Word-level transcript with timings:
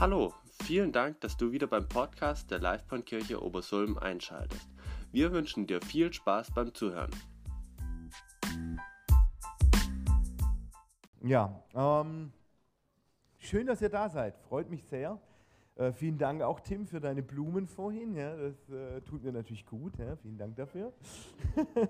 Hallo, 0.00 0.32
vielen 0.62 0.92
Dank, 0.92 1.20
dass 1.22 1.36
du 1.36 1.50
wieder 1.50 1.66
beim 1.66 1.88
Podcast 1.88 2.52
der 2.52 2.60
Livebahnkirche 2.60 3.42
Obersulm 3.42 3.98
einschaltest. 3.98 4.70
Wir 5.10 5.32
wünschen 5.32 5.66
dir 5.66 5.82
viel 5.82 6.12
Spaß 6.12 6.52
beim 6.52 6.72
Zuhören. 6.72 7.10
Ja, 11.20 11.64
ähm, 11.74 12.32
schön, 13.38 13.66
dass 13.66 13.82
ihr 13.82 13.88
da 13.88 14.08
seid. 14.08 14.38
Freut 14.38 14.70
mich 14.70 14.84
sehr. 14.84 15.20
Äh, 15.74 15.90
vielen 15.90 16.16
Dank 16.16 16.42
auch, 16.42 16.60
Tim, 16.60 16.86
für 16.86 17.00
deine 17.00 17.24
Blumen 17.24 17.66
vorhin. 17.66 18.14
Ja, 18.14 18.36
das 18.36 18.70
äh, 18.70 19.00
tut 19.00 19.24
mir 19.24 19.32
natürlich 19.32 19.66
gut. 19.66 19.98
Ja, 19.98 20.14
vielen 20.14 20.38
Dank 20.38 20.54
dafür. 20.54 20.92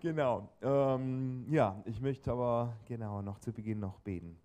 genau. 0.00 0.48
Ähm, 0.60 1.46
ja, 1.48 1.80
ich 1.84 2.00
möchte 2.00 2.32
aber 2.32 2.76
genau 2.86 3.22
noch 3.22 3.38
zu 3.38 3.52
Beginn 3.52 3.78
noch 3.78 4.00
beten. 4.00 4.40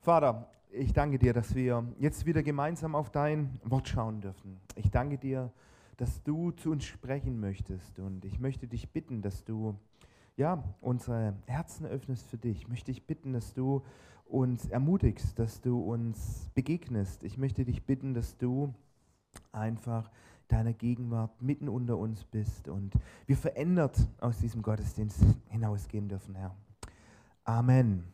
Vater, 0.00 0.50
ich 0.70 0.92
danke 0.92 1.18
dir, 1.18 1.32
dass 1.32 1.54
wir 1.54 1.84
jetzt 1.98 2.26
wieder 2.26 2.42
gemeinsam 2.42 2.94
auf 2.94 3.10
dein 3.10 3.60
Wort 3.64 3.88
schauen 3.88 4.20
dürfen. 4.20 4.60
Ich 4.76 4.90
danke 4.90 5.18
dir, 5.18 5.52
dass 5.96 6.22
du 6.22 6.52
zu 6.52 6.70
uns 6.70 6.84
sprechen 6.84 7.40
möchtest 7.40 7.98
und 7.98 8.24
ich 8.24 8.38
möchte 8.38 8.66
dich 8.66 8.90
bitten, 8.90 9.22
dass 9.22 9.44
du 9.44 9.76
ja, 10.36 10.62
unsere 10.80 11.34
Herzen 11.46 11.84
öffnest 11.86 12.28
für 12.28 12.38
dich. 12.38 12.58
Ich 12.58 12.68
möchte 12.68 12.92
dich 12.92 13.04
bitten, 13.04 13.32
dass 13.32 13.54
du 13.54 13.82
uns 14.24 14.66
ermutigst, 14.66 15.36
dass 15.38 15.60
du 15.60 15.80
uns 15.80 16.48
begegnest. 16.54 17.24
Ich 17.24 17.38
möchte 17.38 17.64
dich 17.64 17.84
bitten, 17.84 18.14
dass 18.14 18.36
du 18.38 18.72
einfach 19.50 20.10
deiner 20.46 20.72
Gegenwart 20.72 21.42
mitten 21.42 21.68
unter 21.68 21.98
uns 21.98 22.24
bist 22.24 22.68
und 22.68 22.94
wir 23.26 23.36
verändert 23.36 23.98
aus 24.20 24.38
diesem 24.38 24.62
Gottesdienst 24.62 25.22
hinausgehen 25.48 26.08
dürfen, 26.08 26.36
Herr. 26.36 26.54
Amen. 27.44 28.04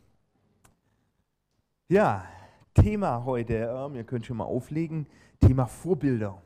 Ja, 1.89 2.24
Thema 2.75 3.25
heute, 3.25 3.55
ähm, 3.55 3.95
ihr 3.95 4.05
könnt 4.05 4.27
schon 4.27 4.37
mal 4.37 4.45
auflegen, 4.45 5.07
Thema 5.41 5.67
Vorbilder, 5.67 6.43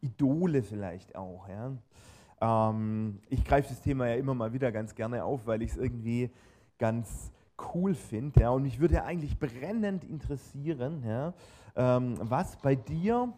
Idole 0.00 0.62
vielleicht 0.62 1.14
auch. 1.14 1.46
Ja. 1.48 2.70
Ähm, 2.70 3.20
ich 3.28 3.44
greife 3.44 3.68
das 3.68 3.82
Thema 3.82 4.08
ja 4.08 4.14
immer 4.14 4.34
mal 4.34 4.52
wieder 4.52 4.72
ganz 4.72 4.94
gerne 4.94 5.22
auf, 5.24 5.46
weil 5.46 5.62
ich 5.62 5.72
es 5.72 5.76
irgendwie 5.76 6.30
ganz 6.78 7.30
cool 7.74 7.94
finde. 7.94 8.40
Ja. 8.40 8.50
Und 8.50 8.62
mich 8.62 8.80
würde 8.80 9.04
eigentlich 9.04 9.38
brennend 9.38 10.04
interessieren, 10.04 11.02
ja, 11.06 11.34
ähm, 11.76 12.14
was 12.22 12.56
bei 12.56 12.74
dir, 12.74 13.32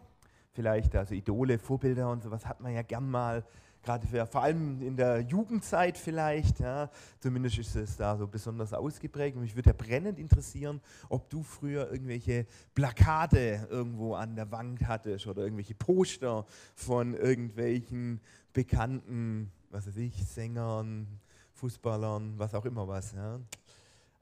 vielleicht 0.53 0.95
also 0.95 1.13
Idole, 1.13 1.59
Vorbilder 1.59 2.09
und 2.09 2.23
sowas 2.23 2.45
hat 2.45 2.61
man 2.61 2.73
ja 2.73 2.81
gern 2.81 3.09
mal 3.09 3.43
gerade 3.83 4.05
für, 4.07 4.25
vor 4.25 4.43
allem 4.43 4.81
in 4.81 4.95
der 4.95 5.21
Jugendzeit 5.21 5.97
vielleicht, 5.97 6.59
ja, 6.59 6.89
zumindest 7.19 7.57
ist 7.57 7.75
es 7.75 7.97
da 7.97 8.15
so 8.17 8.27
besonders 8.27 8.73
ausgeprägt. 8.73 9.35
Und 9.35 9.43
mich 9.43 9.55
würde 9.55 9.71
ja 9.71 9.75
brennend 9.77 10.19
interessieren, 10.19 10.81
ob 11.09 11.29
du 11.29 11.43
früher 11.43 11.91
irgendwelche 11.91 12.45
Plakate 12.75 13.67
irgendwo 13.69 14.13
an 14.13 14.35
der 14.35 14.51
Wand 14.51 14.87
hattest 14.87 15.27
oder 15.27 15.43
irgendwelche 15.43 15.75
Poster 15.75 16.45
von 16.75 17.13
irgendwelchen 17.13 18.21
bekannten, 18.53 19.51
was 19.69 19.87
weiß 19.87 19.97
ich, 19.97 20.25
Sängern, 20.25 21.07
Fußballern, 21.53 22.33
was 22.37 22.53
auch 22.53 22.65
immer 22.65 22.87
was. 22.87 23.13
Ja. 23.13 23.39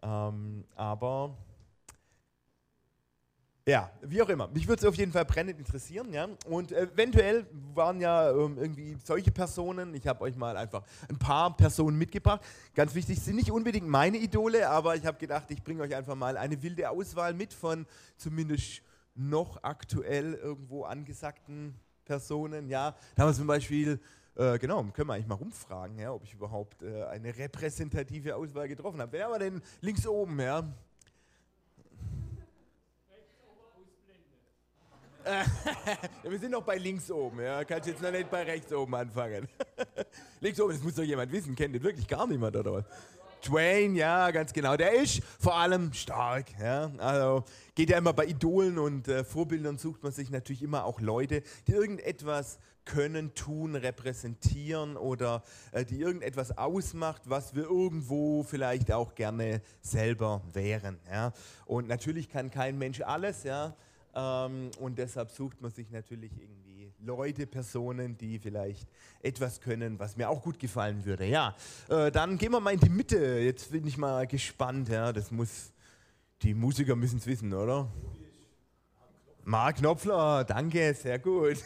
Ähm, 0.02 0.64
aber 0.76 1.36
ja, 3.70 3.92
wie 4.02 4.22
auch 4.22 4.30
immer. 4.30 4.48
Mich 4.48 4.68
würde 4.68 4.82
es 4.82 4.88
auf 4.88 4.96
jeden 4.96 5.12
Fall 5.12 5.26
brennend 5.26 5.60
interessieren. 5.60 6.12
Ja? 6.12 6.28
Und 6.48 6.72
eventuell 6.72 7.46
waren 7.76 8.02
ja 8.02 8.32
ähm, 8.32 8.58
irgendwie 8.58 8.98
solche 9.04 9.32
Personen, 9.32 9.94
ich 9.94 10.08
habe 10.08 10.22
euch 10.22 10.36
mal 10.36 10.58
einfach 10.58 10.84
ein 11.08 11.20
paar 11.20 11.56
Personen 11.56 11.98
mitgebracht. 11.98 12.42
Ganz 12.74 12.96
wichtig, 12.96 13.20
sind 13.22 13.36
nicht 13.36 13.52
unbedingt 13.52 13.88
meine 13.88 14.18
Idole, 14.18 14.68
aber 14.70 14.96
ich 14.96 15.06
habe 15.06 15.20
gedacht, 15.20 15.52
ich 15.52 15.64
bringe 15.64 15.84
euch 15.84 15.96
einfach 15.96 16.16
mal 16.16 16.36
eine 16.36 16.62
wilde 16.64 16.90
Auswahl 16.90 17.34
mit 17.34 17.54
von 17.54 17.86
zumindest 18.18 18.82
noch 19.14 19.62
aktuell 19.62 20.34
irgendwo 20.34 20.84
angesagten 20.86 21.76
Personen. 22.06 22.70
Ja? 22.70 22.96
Da 23.16 23.24
haben 23.24 23.30
wir 23.30 23.36
zum 23.36 23.48
Beispiel 23.48 24.00
äh, 24.36 24.58
genau, 24.58 24.84
können 24.94 25.10
wir 25.10 25.14
eigentlich 25.14 25.28
mal 25.28 25.36
rumfragen, 25.36 26.00
ja, 26.00 26.14
ob 26.14 26.24
ich 26.24 26.34
überhaupt 26.34 26.82
äh, 26.82 27.04
eine 27.04 27.38
repräsentative 27.38 28.36
Auswahl 28.36 28.68
getroffen 28.68 29.02
habe. 29.02 29.12
Wer 29.12 29.30
war 29.30 29.38
denn 29.38 29.62
links 29.82 30.08
oben, 30.08 30.40
ja? 30.40 30.64
wir 36.24 36.40
sind 36.40 36.52
noch 36.52 36.64
bei 36.64 36.78
links 36.78 37.10
oben, 37.12 37.42
ja. 37.42 37.64
Kannst 37.64 37.88
jetzt 37.88 38.02
noch 38.02 38.12
nicht 38.12 38.30
bei 38.30 38.44
rechts 38.44 38.72
oben 38.74 38.96
anfangen. 38.96 39.48
links 40.40 40.60
oben, 40.60 40.74
das 40.74 40.84
muss 40.84 40.96
doch 40.96 41.04
jemand 41.04 41.32
wissen, 41.32 41.56
kennt 41.56 41.76
den 41.76 41.84
wirklich 41.84 42.08
gar 42.08 42.28
niemand, 42.28 42.56
oder 42.56 42.74
was? 42.74 42.86
Twain, 43.42 43.96
ja, 43.96 44.32
ganz 44.32 44.52
genau. 44.52 44.76
Der 44.76 44.94
ist 44.94 45.22
vor 45.40 45.56
allem 45.56 45.94
stark. 45.94 46.48
Ja? 46.60 46.92
Also 46.98 47.46
geht 47.74 47.90
ja 47.90 47.98
immer 47.98 48.12
bei 48.12 48.26
Idolen 48.26 48.78
und 48.78 49.08
äh, 49.08 49.24
Vorbildern 49.24 49.78
sucht 49.78 50.04
man 50.04 50.12
sich 50.12 50.30
natürlich 50.30 50.62
immer 50.62 50.84
auch 50.84 51.00
Leute, 51.00 51.44
die 51.68 51.72
irgendetwas 51.72 52.60
können, 52.84 53.36
tun, 53.36 53.76
repräsentieren 53.76 54.98
oder 54.98 55.44
äh, 55.72 55.86
die 55.86 56.02
irgendetwas 56.02 56.58
ausmacht, 56.58 57.22
was 57.26 57.56
wir 57.56 57.64
irgendwo 57.64 58.44
vielleicht 58.44 58.92
auch 58.92 59.16
gerne 59.16 59.62
selber 59.82 60.42
wären. 60.52 61.00
Ja? 61.10 61.32
Und 61.66 61.88
natürlich 61.88 62.30
kann 62.30 62.52
kein 62.52 62.78
Mensch 62.78 63.02
alles, 63.02 63.44
ja. 63.44 63.76
Ähm, 64.16 64.72
und 64.80 64.98
deshalb 64.98 65.32
sucht 65.32 65.62
man 65.62 65.72
sich 65.72 65.90
natürlich 65.92 66.32
irgendwie 66.40 66.92
Leute, 67.02 67.48
Personen, 67.48 68.18
die 68.18 68.40
vielleicht 68.40 68.88
etwas 69.22 69.62
können, 69.62 70.00
was 70.00 70.18
mir 70.18 70.30
auch 70.30 70.42
gut 70.42 70.60
gefallen 70.60 71.06
würde. 71.06 71.26
Ja, 71.26 71.56
äh, 71.88 72.12
dann 72.12 72.38
gehen 72.38 72.52
wir 72.52 72.60
mal 72.60 72.74
in 72.74 72.80
die 72.80 72.90
Mitte. 72.90 73.40
Jetzt 73.40 73.72
bin 73.72 73.88
ich 73.88 73.98
mal 73.98 74.28
gespannt. 74.28 74.90
Ja, 74.90 75.14
das 75.14 75.32
muss, 75.32 75.72
die 76.42 76.54
Musiker 76.54 76.96
müssen 76.96 77.20
es 77.20 77.28
wissen, 77.28 77.54
oder? 77.54 77.88
Mark 79.46 79.78
Knopfler, 79.78 80.44
danke, 80.44 80.94
sehr 80.94 81.18
gut. 81.18 81.58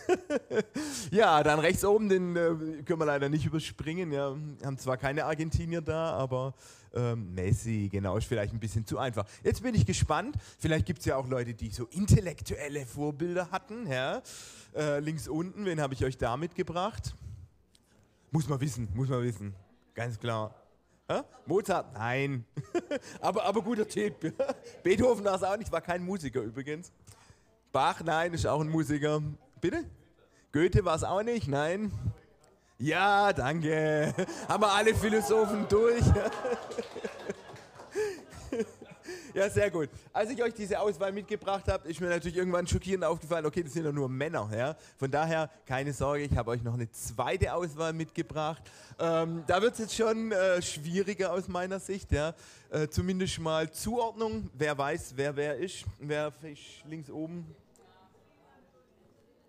ja, 1.12 1.44
dann 1.44 1.60
rechts 1.60 1.84
oben, 1.84 2.08
den 2.08 2.36
äh, 2.36 2.84
können 2.86 3.00
wir 3.00 3.06
leider 3.06 3.28
nicht 3.28 3.46
überspringen. 3.46 4.12
Ja, 4.12 4.36
haben 4.64 4.78
zwar 4.78 4.96
keine 4.96 5.26
Argentinier 5.26 5.82
da, 5.82 6.12
aber 6.12 6.54
ähm, 6.94 7.34
Messi, 7.34 7.90
genau, 7.92 8.18
ist 8.18 8.26
vielleicht 8.26 8.54
ein 8.54 8.60
bisschen 8.60 8.86
zu 8.86 8.98
einfach. 8.98 9.26
Jetzt 9.44 9.64
bin 9.64 9.76
ich 9.76 9.86
gespannt. 9.86 10.36
Vielleicht 10.60 10.86
gibt 10.86 11.00
es 11.00 11.06
ja 11.06 11.16
auch 11.16 11.28
Leute, 11.28 11.54
die 11.54 11.70
so 11.70 11.86
intellektuelle 11.86 12.86
Vorbilder 12.86 13.52
hatten. 13.52 13.88
Ja. 13.88 14.22
Äh, 14.76 15.00
links 15.00 15.28
unten, 15.28 15.66
wen 15.66 15.82
habe 15.82 15.94
ich 15.94 16.04
euch 16.06 16.18
da 16.18 16.38
mitgebracht? 16.38 17.16
Muss 18.32 18.48
man 18.48 18.60
wissen, 18.62 18.88
muss 18.94 19.10
man 19.10 19.22
wissen. 19.24 19.54
Ganz 19.94 20.20
klar. 20.20 20.56
Hä? 21.08 21.22
Mozart? 21.46 21.94
Nein. 21.94 22.46
aber, 23.22 23.44
aber 23.44 23.62
guter 23.62 23.88
Tipp. 23.88 24.34
Beethoven 24.84 25.24
war 25.26 25.36
es 25.36 25.44
auch 25.44 25.58
nicht, 25.58 25.72
war 25.72 25.82
kein 25.82 26.04
Musiker 26.04 26.42
übrigens. 26.42 26.92
Bach, 27.72 28.02
nein, 28.04 28.34
ist 28.34 28.46
auch 28.46 28.62
ein 28.62 28.70
Musiker. 28.70 29.22
Bitte? 29.60 29.84
Goethe 30.52 30.86
war 30.86 30.96
es 30.96 31.04
auch 31.04 31.24
nicht, 31.24 31.48
nein. 31.48 31.92
Ja, 32.84 33.32
danke. 33.32 34.14
Haben 34.50 34.64
wir 34.64 34.74
alle 34.74 34.94
Philosophen 34.94 35.66
durch. 35.70 36.04
Ja, 39.34 39.50
sehr 39.50 39.72
gut. 39.72 39.90
Als 40.14 40.30
ich 40.30 40.44
euch 40.44 40.54
diese 40.54 40.80
Auswahl 40.80 41.12
mitgebracht 41.12 41.68
habe, 41.68 41.90
ist 41.90 42.00
mir 42.00 42.08
natürlich 42.08 42.38
irgendwann 42.38 42.68
schockierend 42.68 43.04
aufgefallen, 43.04 43.48
okay, 43.48 43.64
das 43.64 43.74
sind 43.74 43.84
ja 43.84 43.92
nur 43.92 44.08
Männer. 44.08 44.48
Ja? 44.56 44.76
Von 44.96 45.10
daher, 45.10 45.50
keine 45.66 45.92
Sorge, 45.92 46.24
ich 46.24 46.38
habe 46.38 46.52
euch 46.52 46.62
noch 46.62 46.76
eine 46.76 46.92
zweite 46.92 47.52
Auswahl 47.52 47.94
mitgebracht. 47.94 48.62
Ähm, 49.00 49.44
da 49.48 49.60
wird 49.60 49.74
es 49.74 49.80
jetzt 49.80 49.96
schon 49.96 50.32
äh, 50.32 50.62
schwieriger 50.62 51.34
aus 51.34 51.48
meiner 51.48 51.80
Sicht. 51.80 52.12
Ja? 52.12 52.36
Äh, 52.70 52.90
zumindest 52.90 53.40
mal 53.40 53.72
Zuordnung. 53.72 54.52
Wer 54.54 54.78
weiß, 54.78 55.14
wer 55.16 55.36
wer 55.36 55.58
ist. 55.58 55.84
Wer 55.98 56.32
ist 56.44 56.86
links 56.88 57.10
oben? 57.10 57.56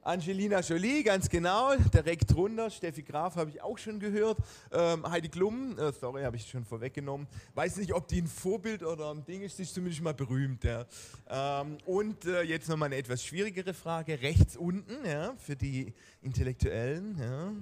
Angelina 0.05 0.61
Jolie, 0.61 1.03
ganz 1.03 1.31
genau, 1.31 1.75
direkt 1.77 2.31
drunter. 2.31 2.69
Steffi 2.69 3.03
Graf 3.03 3.37
habe 3.37 3.49
ich 3.49 3.63
auch 3.63 3.79
schon 3.79 3.99
gehört. 3.99 4.37
Ähm, 4.71 5.11
Heidi 5.11 5.31
Klum, 5.31 5.79
äh, 5.79 5.93
sorry, 5.93 6.25
habe 6.25 6.37
ich 6.37 6.47
schon 6.47 6.63
vorweggenommen. 6.63 7.27
Weiß 7.55 7.79
nicht, 7.79 7.95
ob 7.95 8.07
die 8.09 8.21
ein 8.21 8.27
Vorbild 8.27 8.83
oder 8.83 9.11
ein 9.13 9.25
Ding 9.25 9.41
ist, 9.41 9.59
ist 9.59 9.73
zumindest 9.73 10.03
mal 10.03 10.13
berühmt. 10.13 10.63
Ja. 10.63 10.85
Ähm, 11.31 11.79
und 11.87 12.27
äh, 12.27 12.43
jetzt 12.43 12.69
nochmal 12.69 12.89
eine 12.89 12.97
etwas 12.97 13.25
schwierigere 13.25 13.73
Frage. 13.73 14.21
Rechts 14.21 14.59
unten, 14.59 15.07
ja, 15.07 15.33
für 15.39 15.57
die 15.57 15.95
Intellektuellen. 16.21 17.17
Ja. 17.19 17.53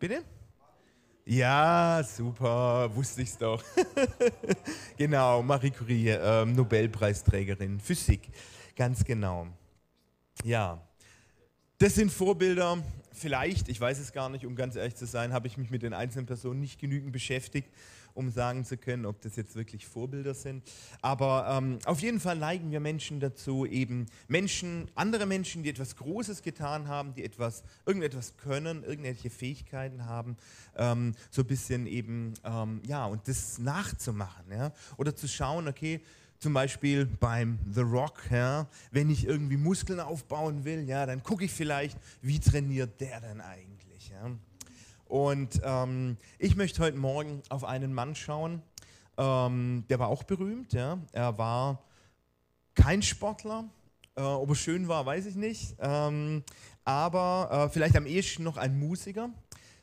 Bitte? 0.00 0.24
Ja, 1.24 2.02
super, 2.02 2.90
wusste 2.96 3.22
ich's 3.22 3.38
doch. 3.38 3.62
genau, 4.96 5.40
Marie 5.40 5.70
Curie, 5.70 6.08
äh, 6.08 6.44
Nobelpreisträgerin, 6.44 7.78
Physik, 7.78 8.28
ganz 8.74 9.04
genau. 9.04 9.46
Ja. 10.42 10.82
Das 11.82 11.96
sind 11.96 12.12
Vorbilder. 12.12 12.80
Vielleicht, 13.10 13.68
ich 13.68 13.80
weiß 13.80 13.98
es 13.98 14.12
gar 14.12 14.28
nicht, 14.28 14.46
um 14.46 14.54
ganz 14.54 14.76
ehrlich 14.76 14.94
zu 14.94 15.04
sein, 15.04 15.32
habe 15.32 15.48
ich 15.48 15.56
mich 15.58 15.70
mit 15.70 15.82
den 15.82 15.94
einzelnen 15.94 16.26
Personen 16.26 16.60
nicht 16.60 16.78
genügend 16.78 17.10
beschäftigt, 17.10 17.68
um 18.14 18.30
sagen 18.30 18.64
zu 18.64 18.76
können, 18.76 19.04
ob 19.04 19.20
das 19.20 19.34
jetzt 19.34 19.56
wirklich 19.56 19.84
Vorbilder 19.84 20.32
sind. 20.32 20.62
Aber 21.00 21.44
ähm, 21.50 21.80
auf 21.84 21.98
jeden 21.98 22.20
Fall 22.20 22.36
neigen 22.36 22.70
wir 22.70 22.78
Menschen 22.78 23.18
dazu, 23.18 23.66
eben 23.66 24.06
Menschen, 24.28 24.92
andere 24.94 25.26
Menschen, 25.26 25.64
die 25.64 25.70
etwas 25.70 25.96
Großes 25.96 26.42
getan 26.42 26.86
haben, 26.86 27.14
die 27.14 27.24
etwas, 27.24 27.64
irgendetwas 27.84 28.36
können, 28.36 28.84
irgendwelche 28.84 29.28
Fähigkeiten 29.28 30.06
haben, 30.06 30.36
ähm, 30.76 31.16
so 31.32 31.42
ein 31.42 31.48
bisschen 31.48 31.88
eben, 31.88 32.34
ähm, 32.44 32.80
ja, 32.86 33.06
und 33.06 33.26
das 33.26 33.58
nachzumachen. 33.58 34.44
Ja? 34.52 34.72
Oder 34.98 35.16
zu 35.16 35.26
schauen, 35.26 35.66
okay, 35.66 36.00
zum 36.42 36.54
Beispiel 36.54 37.06
beim 37.06 37.60
The 37.70 37.82
Rock, 37.82 38.24
ja, 38.28 38.66
wenn 38.90 39.10
ich 39.10 39.24
irgendwie 39.26 39.56
Muskeln 39.56 40.00
aufbauen 40.00 40.64
will, 40.64 40.88
ja, 40.88 41.06
dann 41.06 41.22
gucke 41.22 41.44
ich 41.44 41.52
vielleicht, 41.52 41.96
wie 42.20 42.40
trainiert 42.40 43.00
der 43.00 43.20
denn 43.20 43.40
eigentlich. 43.40 44.10
Ja. 44.10 44.32
Und 45.04 45.60
ähm, 45.62 46.16
ich 46.40 46.56
möchte 46.56 46.82
heute 46.82 46.98
Morgen 46.98 47.42
auf 47.48 47.62
einen 47.62 47.94
Mann 47.94 48.16
schauen, 48.16 48.60
ähm, 49.18 49.84
der 49.88 50.00
war 50.00 50.08
auch 50.08 50.24
berühmt. 50.24 50.72
Ja. 50.72 50.98
Er 51.12 51.38
war 51.38 51.84
kein 52.74 53.02
Sportler, 53.02 53.68
äh, 54.16 54.22
ob 54.22 54.48
er 54.48 54.56
schön 54.56 54.88
war, 54.88 55.06
weiß 55.06 55.26
ich 55.26 55.36
nicht, 55.36 55.76
ähm, 55.78 56.42
aber 56.84 57.66
äh, 57.68 57.72
vielleicht 57.72 57.96
am 57.96 58.06
ehesten 58.06 58.42
noch 58.42 58.56
ein 58.56 58.76
Musiker 58.80 59.30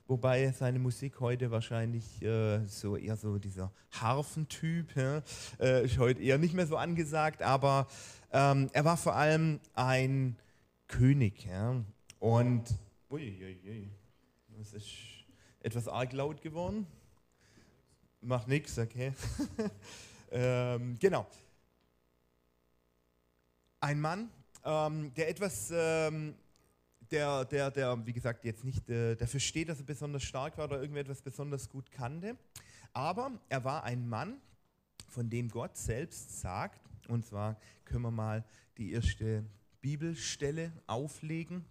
wobei 0.10 0.52
seine 0.52 0.80
Musik 0.80 1.20
heute 1.20 1.52
wahrscheinlich 1.52 2.22
äh, 2.24 2.66
so 2.66 2.98
eher 2.98 3.16
so 3.16 3.38
dieser 3.38 3.72
Harfentyp 3.92 4.96
ja, 4.96 5.22
äh, 5.60 5.86
ist 5.86 6.00
heute 6.00 6.22
eher 6.22 6.40
nicht 6.40 6.56
mehr 6.56 6.66
so 6.66 6.78
angesagt, 6.78 7.44
aber 7.44 7.88
ähm, 8.32 8.70
er 8.74 8.86
war 8.86 8.98
vor 8.98 9.16
allem 9.16 9.60
ein 9.76 10.36
König 10.88 11.46
ja, 11.46 11.76
und 12.18 12.64
uiuiui, 13.12 13.88
das 14.58 14.74
ist 14.74 14.88
etwas 15.62 15.88
arg 15.88 16.12
laut 16.14 16.42
geworden. 16.42 16.88
Macht 18.22 18.48
nichts, 18.48 18.80
okay. 18.80 19.14
ähm, 20.32 20.98
genau. 21.00 21.28
Ein 23.80 24.02
Mann, 24.02 24.30
ähm, 24.66 25.14
der 25.14 25.30
etwas 25.30 25.72
ähm, 25.72 26.34
der, 27.12 27.46
der, 27.46 27.72
der, 27.72 28.06
wie 28.06 28.14
gesagt, 28.14 28.46
jetzt 28.46 28.64
nicht 28.64 28.90
äh, 28.90 29.16
dafür 29.16 29.40
steht, 29.40 29.70
dass 29.70 29.80
er 29.80 29.86
besonders 29.86 30.24
stark 30.24 30.58
war 30.58 30.66
oder 30.66 30.82
irgendetwas 30.82 31.22
besonders 31.22 31.70
gut 31.70 31.92
kannte. 31.92 32.38
Aber 32.94 33.32
er 33.50 33.64
war 33.64 33.84
ein 33.84 34.08
Mann, 34.08 34.40
von 35.08 35.30
dem 35.30 35.50
Gott 35.50 35.78
selbst 35.78 36.40
sagt, 36.40 36.80
und 37.08 37.26
zwar 37.26 37.60
können 37.86 38.04
wir 38.04 38.12
mal 38.12 38.44
die 38.78 38.92
erste 38.92 39.44
Bibelstelle 39.82 40.72
auflegen. 40.88 41.66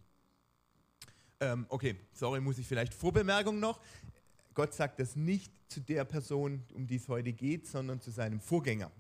Ähm, 1.41 1.67
okay, 1.69 1.97
sorry, 2.13 2.41
muss 2.41 2.59
ich 2.59 2.67
vielleicht 2.67 2.93
Vorbemerkung 2.93 3.61
noch. 3.61 3.81
Gott 4.55 4.75
sagt 4.75 4.99
das 4.99 5.15
nicht 5.15 5.53
zu 5.69 5.81
der 5.81 6.05
Person, 6.05 6.65
um 6.75 6.87
die 6.87 6.97
es 6.97 7.09
heute 7.09 7.33
geht, 7.33 7.67
sondern 7.67 8.01
zu 8.01 8.11
seinem 8.11 8.41
Vorgänger. 8.41 8.91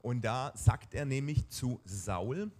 Und 0.00 0.24
da 0.24 0.52
sagt 0.54 0.94
er 0.94 1.04
nämlich 1.04 1.48
zu 1.48 1.80
Saul, 1.84 2.52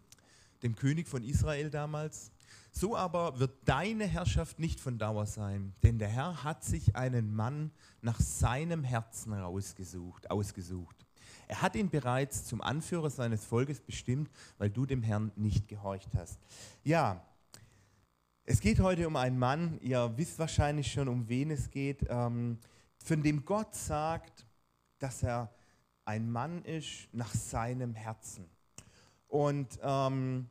dem 0.63 0.75
König 0.75 1.07
von 1.07 1.23
Israel 1.23 1.71
damals, 1.71 2.33
so 2.79 2.95
aber 2.95 3.39
wird 3.39 3.57
deine 3.65 4.05
Herrschaft 4.07 4.59
nicht 4.59 4.81
von 4.81 4.99
Dauer 4.99 5.25
sein, 5.25 5.73
denn 5.83 5.99
der 5.99 6.09
Herr 6.09 6.45
hat 6.45 6.63
sich 6.63 6.95
einen 6.95 7.35
Mann 7.35 7.71
nach 8.03 8.21
seinem 8.21 8.85
Herzen 8.85 9.33
rausgesucht, 9.33 10.31
ausgesucht. 10.31 11.07
Er 11.49 11.63
hat 11.63 11.75
ihn 11.75 11.89
bereits 11.89 12.45
zum 12.45 12.61
Anführer 12.61 13.09
seines 13.09 13.47
Volkes 13.47 13.81
bestimmt, 13.81 14.31
weil 14.59 14.69
du 14.69 14.85
dem 14.85 15.03
Herrn 15.03 15.33
nicht 15.37 15.69
gehorcht 15.69 16.11
hast. 16.15 16.39
Ja, 16.85 17.25
es 18.45 18.61
geht 18.61 18.79
heute 18.81 19.09
um 19.09 19.17
einen 19.17 19.39
Mann, 19.39 19.79
ihr 19.81 20.13
wisst 20.17 20.39
wahrscheinlich 20.39 20.93
schon, 20.93 21.09
um 21.09 21.29
wen 21.31 21.51
es 21.51 21.71
geht, 21.71 22.05
ähm, 22.11 22.59
von 22.99 23.23
dem 23.23 23.45
Gott 23.47 23.75
sagt, 23.75 24.45
dass 24.99 25.23
er 25.23 25.51
ein 26.05 26.31
Mann 26.31 26.63
ist 26.63 27.09
nach 27.13 27.33
seinem 27.33 27.95
Herzen. 27.95 28.51
Und 29.29 29.79
ähm, 29.83 30.49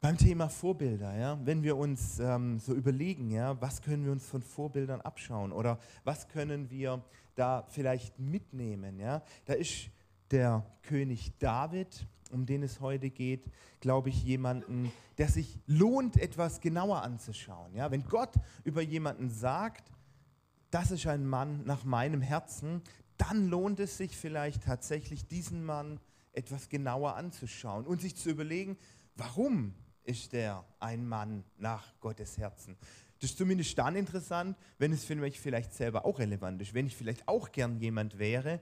beim 0.00 0.16
Thema 0.16 0.48
Vorbilder, 0.48 1.16
ja, 1.16 1.38
wenn 1.44 1.62
wir 1.62 1.76
uns 1.76 2.20
ähm, 2.20 2.60
so 2.60 2.72
überlegen, 2.72 3.30
ja, 3.30 3.60
was 3.60 3.82
können 3.82 4.04
wir 4.04 4.12
uns 4.12 4.24
von 4.24 4.42
Vorbildern 4.42 5.00
abschauen 5.00 5.50
oder 5.50 5.78
was 6.04 6.28
können 6.28 6.70
wir 6.70 7.02
da 7.34 7.66
vielleicht 7.68 8.18
mitnehmen, 8.18 9.00
ja, 9.00 9.22
da 9.44 9.54
ist 9.54 9.90
der 10.30 10.64
König 10.82 11.32
David, 11.38 12.06
um 12.30 12.46
den 12.46 12.62
es 12.62 12.80
heute 12.80 13.10
geht, 13.10 13.50
glaube 13.80 14.10
ich, 14.10 14.22
jemanden, 14.22 14.92
der 15.16 15.28
sich 15.28 15.58
lohnt, 15.66 16.16
etwas 16.16 16.60
genauer 16.60 17.02
anzuschauen. 17.02 17.74
Ja? 17.74 17.90
Wenn 17.90 18.04
Gott 18.04 18.34
über 18.64 18.82
jemanden 18.82 19.30
sagt, 19.30 19.90
das 20.70 20.90
ist 20.90 21.06
ein 21.06 21.26
Mann 21.26 21.64
nach 21.64 21.84
meinem 21.84 22.20
Herzen, 22.20 22.82
dann 23.16 23.48
lohnt 23.48 23.80
es 23.80 23.96
sich 23.96 24.16
vielleicht 24.16 24.64
tatsächlich, 24.64 25.26
diesen 25.26 25.64
Mann 25.64 25.98
etwas 26.32 26.68
genauer 26.68 27.16
anzuschauen 27.16 27.86
und 27.86 28.02
sich 28.02 28.14
zu 28.14 28.28
überlegen, 28.28 28.76
warum 29.16 29.74
ist 30.08 30.32
der 30.32 30.64
ein 30.80 31.06
Mann 31.06 31.44
nach 31.58 31.92
Gottes 32.00 32.38
Herzen. 32.38 32.76
Das 33.20 33.30
ist 33.30 33.38
zumindest 33.38 33.76
dann 33.78 33.96
interessant, 33.96 34.56
wenn 34.78 34.92
es 34.92 35.04
für 35.04 35.16
mich 35.16 35.38
vielleicht 35.38 35.74
selber 35.74 36.04
auch 36.04 36.18
relevant 36.18 36.62
ist. 36.62 36.72
Wenn 36.72 36.86
ich 36.86 36.96
vielleicht 36.96 37.26
auch 37.28 37.52
gern 37.52 37.78
jemand 37.78 38.18
wäre, 38.18 38.60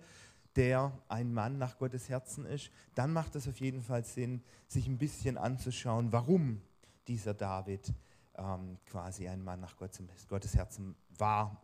der 0.56 0.90
ein 1.08 1.32
Mann 1.32 1.58
nach 1.58 1.78
Gottes 1.78 2.08
Herzen 2.08 2.46
ist, 2.46 2.70
dann 2.94 3.12
macht 3.12 3.36
es 3.36 3.46
auf 3.46 3.60
jeden 3.60 3.82
Fall 3.82 4.04
Sinn, 4.04 4.42
sich 4.66 4.88
ein 4.88 4.98
bisschen 4.98 5.36
anzuschauen, 5.36 6.10
warum 6.12 6.62
dieser 7.06 7.34
David 7.34 7.92
ähm, 8.36 8.78
quasi 8.86 9.28
ein 9.28 9.44
Mann 9.44 9.60
nach 9.60 9.76
Gottes 9.76 10.56
Herzen 10.56 10.96
war 11.18 11.62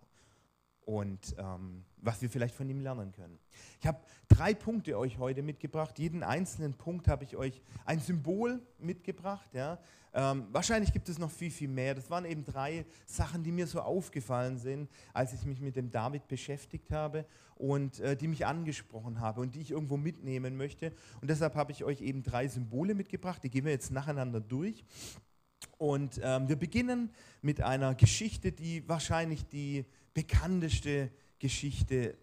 und 0.85 1.35
ähm, 1.39 1.85
was 1.99 2.21
wir 2.21 2.29
vielleicht 2.29 2.55
von 2.55 2.69
ihm 2.69 2.81
lernen 2.81 3.13
können. 3.13 3.39
Ich 3.81 3.87
habe 3.87 4.01
drei 4.29 4.55
Punkte 4.55 4.99
euch 4.99 5.19
heute 5.19 5.43
mitgebracht. 5.43 5.99
Jeden 5.99 6.23
einzelnen 6.23 6.75
Punkt 6.75 7.07
habe 7.09 7.25
ich 7.25 7.37
euch 7.37 7.61
ein 7.85 8.01
Symbol 8.01 8.61
mitgebracht. 8.79 9.49
Ja. 9.55 9.79
Ähm, 10.13 10.47
wahrscheinlich 10.51 10.93
gibt 10.93 11.09
es 11.09 11.19
noch 11.19 11.31
viel, 11.31 11.51
viel 11.51 11.69
mehr. 11.69 11.95
Das 11.95 12.11
waren 12.11 12.25
eben 12.25 12.45
drei 12.45 12.85
Sachen, 13.07 13.45
die 13.45 13.53
mir 13.53 13.67
so 13.67 13.81
aufgefallen 13.81 14.59
sind, 14.59 14.91
als 15.15 15.33
ich 15.33 15.45
mich 15.45 15.61
mit 15.61 15.77
dem 15.77 15.91
David 15.91 16.27
beschäftigt 16.29 16.91
habe 16.91 17.25
und 17.55 18.01
äh, 18.01 18.17
die 18.17 18.29
mich 18.29 18.45
angesprochen 18.45 19.21
habe 19.21 19.41
und 19.41 19.55
die 19.55 19.61
ich 19.61 19.71
irgendwo 19.71 19.97
mitnehmen 19.97 20.57
möchte. 20.57 20.93
Und 21.21 21.31
deshalb 21.31 21.55
habe 21.55 21.73
ich 21.73 21.85
euch 21.85 22.01
eben 22.01 22.23
drei 22.23 22.49
Symbole 22.49 22.95
mitgebracht. 22.95 23.43
Die 23.45 23.51
gehen 23.51 23.65
wir 23.65 23.73
jetzt 23.73 23.93
nacheinander 23.93 24.41
durch. 24.41 24.85
Und 25.79 26.21
ähm, 26.23 26.49
wir 26.49 26.57
beginnen 26.57 27.11
mit 27.41 27.61
einer 27.61 27.95
Geschichte, 27.95 28.53
die 28.53 28.89
wahrscheinlich 28.89 29.47
die 29.47 29.85
bekannteste 30.15 31.11
Geschichte 31.39 32.17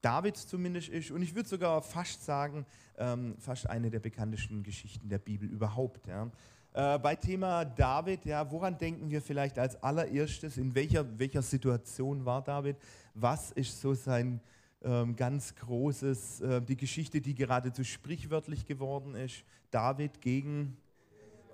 Davids 0.00 0.46
zumindest 0.46 0.88
ist. 0.88 1.10
Und 1.10 1.22
ich 1.22 1.34
würde 1.34 1.48
sogar 1.48 1.82
fast 1.82 2.24
sagen, 2.24 2.66
ähm, 2.96 3.36
fast 3.38 3.68
eine 3.68 3.90
der 3.90 4.00
bekanntesten 4.00 4.62
Geschichten 4.62 5.08
der 5.08 5.18
Bibel 5.18 5.48
überhaupt. 5.48 6.06
Ja. 6.06 6.30
Äh, 6.72 6.98
bei 6.98 7.16
Thema 7.16 7.64
David, 7.64 8.24
ja, 8.24 8.50
woran 8.50 8.78
denken 8.78 9.10
wir 9.10 9.20
vielleicht 9.20 9.58
als 9.58 9.82
allererstes? 9.82 10.56
In 10.56 10.74
welcher, 10.74 11.18
welcher 11.18 11.42
Situation 11.42 12.24
war 12.24 12.42
David? 12.42 12.76
Was 13.14 13.50
ist 13.50 13.80
so 13.80 13.94
sein 13.94 14.40
ähm, 14.82 15.16
ganz 15.16 15.54
großes, 15.56 16.40
äh, 16.40 16.62
die 16.62 16.76
Geschichte, 16.76 17.20
die 17.20 17.34
geradezu 17.34 17.84
sprichwörtlich 17.84 18.66
geworden 18.66 19.14
ist? 19.14 19.44
David 19.70 20.20
gegen 20.20 20.76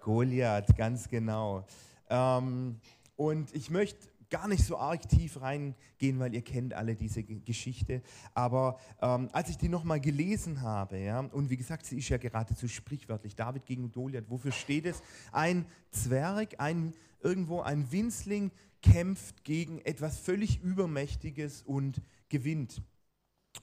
Goliath, 0.02 0.76
ganz 0.76 1.08
genau. 1.08 1.66
Ähm, 2.08 2.78
und 3.16 3.54
ich 3.54 3.70
möchte 3.70 4.06
gar 4.30 4.49
nicht 4.49 4.64
so 4.64 4.76
arg 4.76 5.09
tief 5.09 5.40
reingehen, 5.40 6.18
weil 6.18 6.35
ihr 6.35 6.42
kennt 6.42 6.75
alle 6.75 6.95
diese 6.95 7.23
Geschichte. 7.23 8.02
Aber 8.35 8.78
ähm, 9.00 9.28
als 9.33 9.49
ich 9.49 9.59
die 9.59 9.68
nochmal 9.68 10.00
gelesen 10.00 10.62
habe, 10.62 10.99
ja, 10.99 11.21
und 11.21 11.50
wie 11.50 11.56
gesagt, 11.56 11.87
sie 11.87 11.99
ist 11.99 12.09
ja 12.09 12.16
geradezu 12.18 12.68
sprichwörtlich, 12.68 13.35
David 13.35 13.66
gegen 13.66 13.90
Goliath, 13.90 14.28
wofür 14.28 14.52
steht 14.52 14.87
es? 14.87 15.02
Ein 15.33 15.66
Zwerg, 15.90 16.56
ein, 16.59 16.95
irgendwo 17.21 17.61
ein 17.61 17.90
Winzling 17.92 18.50
kämpft 18.83 19.45
gegen 19.45 19.80
etwas 19.80 20.18
völlig 20.18 20.62
Übermächtiges 20.62 21.62
und 21.62 22.00
gewinnt. 22.28 22.83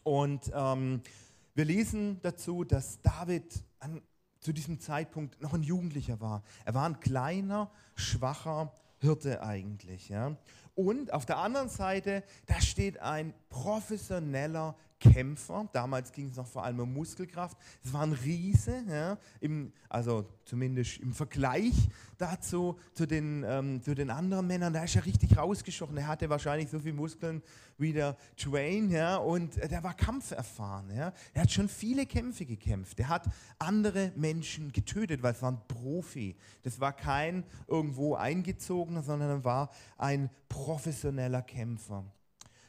Und 0.03 0.51
ähm, 0.53 1.01
wir 1.55 1.65
lesen 1.65 2.19
dazu, 2.21 2.63
dass 2.63 3.01
David 3.01 3.63
an, 3.79 4.01
zu 4.39 4.51
diesem 4.51 4.79
Zeitpunkt 4.79 5.41
noch 5.41 5.53
ein 5.53 5.63
Jugendlicher 5.63 6.19
war. 6.19 6.43
Er 6.65 6.73
war 6.73 6.85
ein 6.87 6.99
kleiner, 6.99 7.71
schwacher 7.95 8.73
Hirte 9.03 9.43
eigentlich. 9.43 10.09
Ja? 10.09 10.37
Und 10.75 11.13
auf 11.13 11.25
der 11.25 11.37
anderen 11.37 11.69
Seite, 11.69 12.23
da 12.47 12.59
steht 12.61 12.99
ein 12.99 13.33
professioneller 13.49 14.75
Kämpfer. 15.03 15.67
Damals 15.73 16.11
ging 16.11 16.29
es 16.29 16.37
noch 16.37 16.47
vor 16.47 16.63
allem 16.63 16.79
um 16.79 16.93
Muskelkraft. 16.93 17.57
Es 17.83 17.91
war 17.91 18.03
ein 18.03 18.13
Riese, 18.13 18.83
ja, 18.89 19.17
im, 19.41 19.73
also 19.89 20.25
zumindest 20.45 20.99
im 20.99 21.13
Vergleich 21.13 21.89
dazu 22.17 22.79
zu 22.93 23.05
den, 23.05 23.43
ähm, 23.45 23.81
zu 23.81 23.95
den 23.95 24.09
anderen 24.09 24.47
Männern. 24.47 24.71
Da 24.71 24.83
ist 24.83 24.95
er 24.95 25.05
richtig 25.05 25.37
rausgestochen. 25.37 25.97
Er 25.97 26.07
hatte 26.07 26.29
wahrscheinlich 26.29 26.69
so 26.69 26.79
viele 26.79 26.93
Muskeln 26.93 27.41
wie 27.77 27.91
der 27.91 28.15
Twain 28.37 28.89
ja, 28.89 29.17
und 29.17 29.57
der 29.57 29.83
war 29.83 29.93
kampferfahren. 29.93 30.95
Ja. 30.95 31.13
Er 31.33 31.41
hat 31.41 31.51
schon 31.51 31.67
viele 31.67 32.05
Kämpfe 32.05 32.45
gekämpft. 32.45 32.99
Er 32.99 33.09
hat 33.09 33.25
andere 33.59 34.13
Menschen 34.15 34.71
getötet, 34.71 35.21
weil 35.21 35.33
es 35.33 35.41
war 35.41 35.51
ein 35.51 35.61
Profi. 35.67 36.37
Das 36.61 36.79
war 36.79 36.93
kein 36.93 37.43
irgendwo 37.67 38.15
eingezogener, 38.15 39.03
sondern 39.03 39.29
er 39.29 39.43
war 39.43 39.69
ein 39.97 40.29
professioneller 40.47 41.41
Kämpfer. 41.41 42.05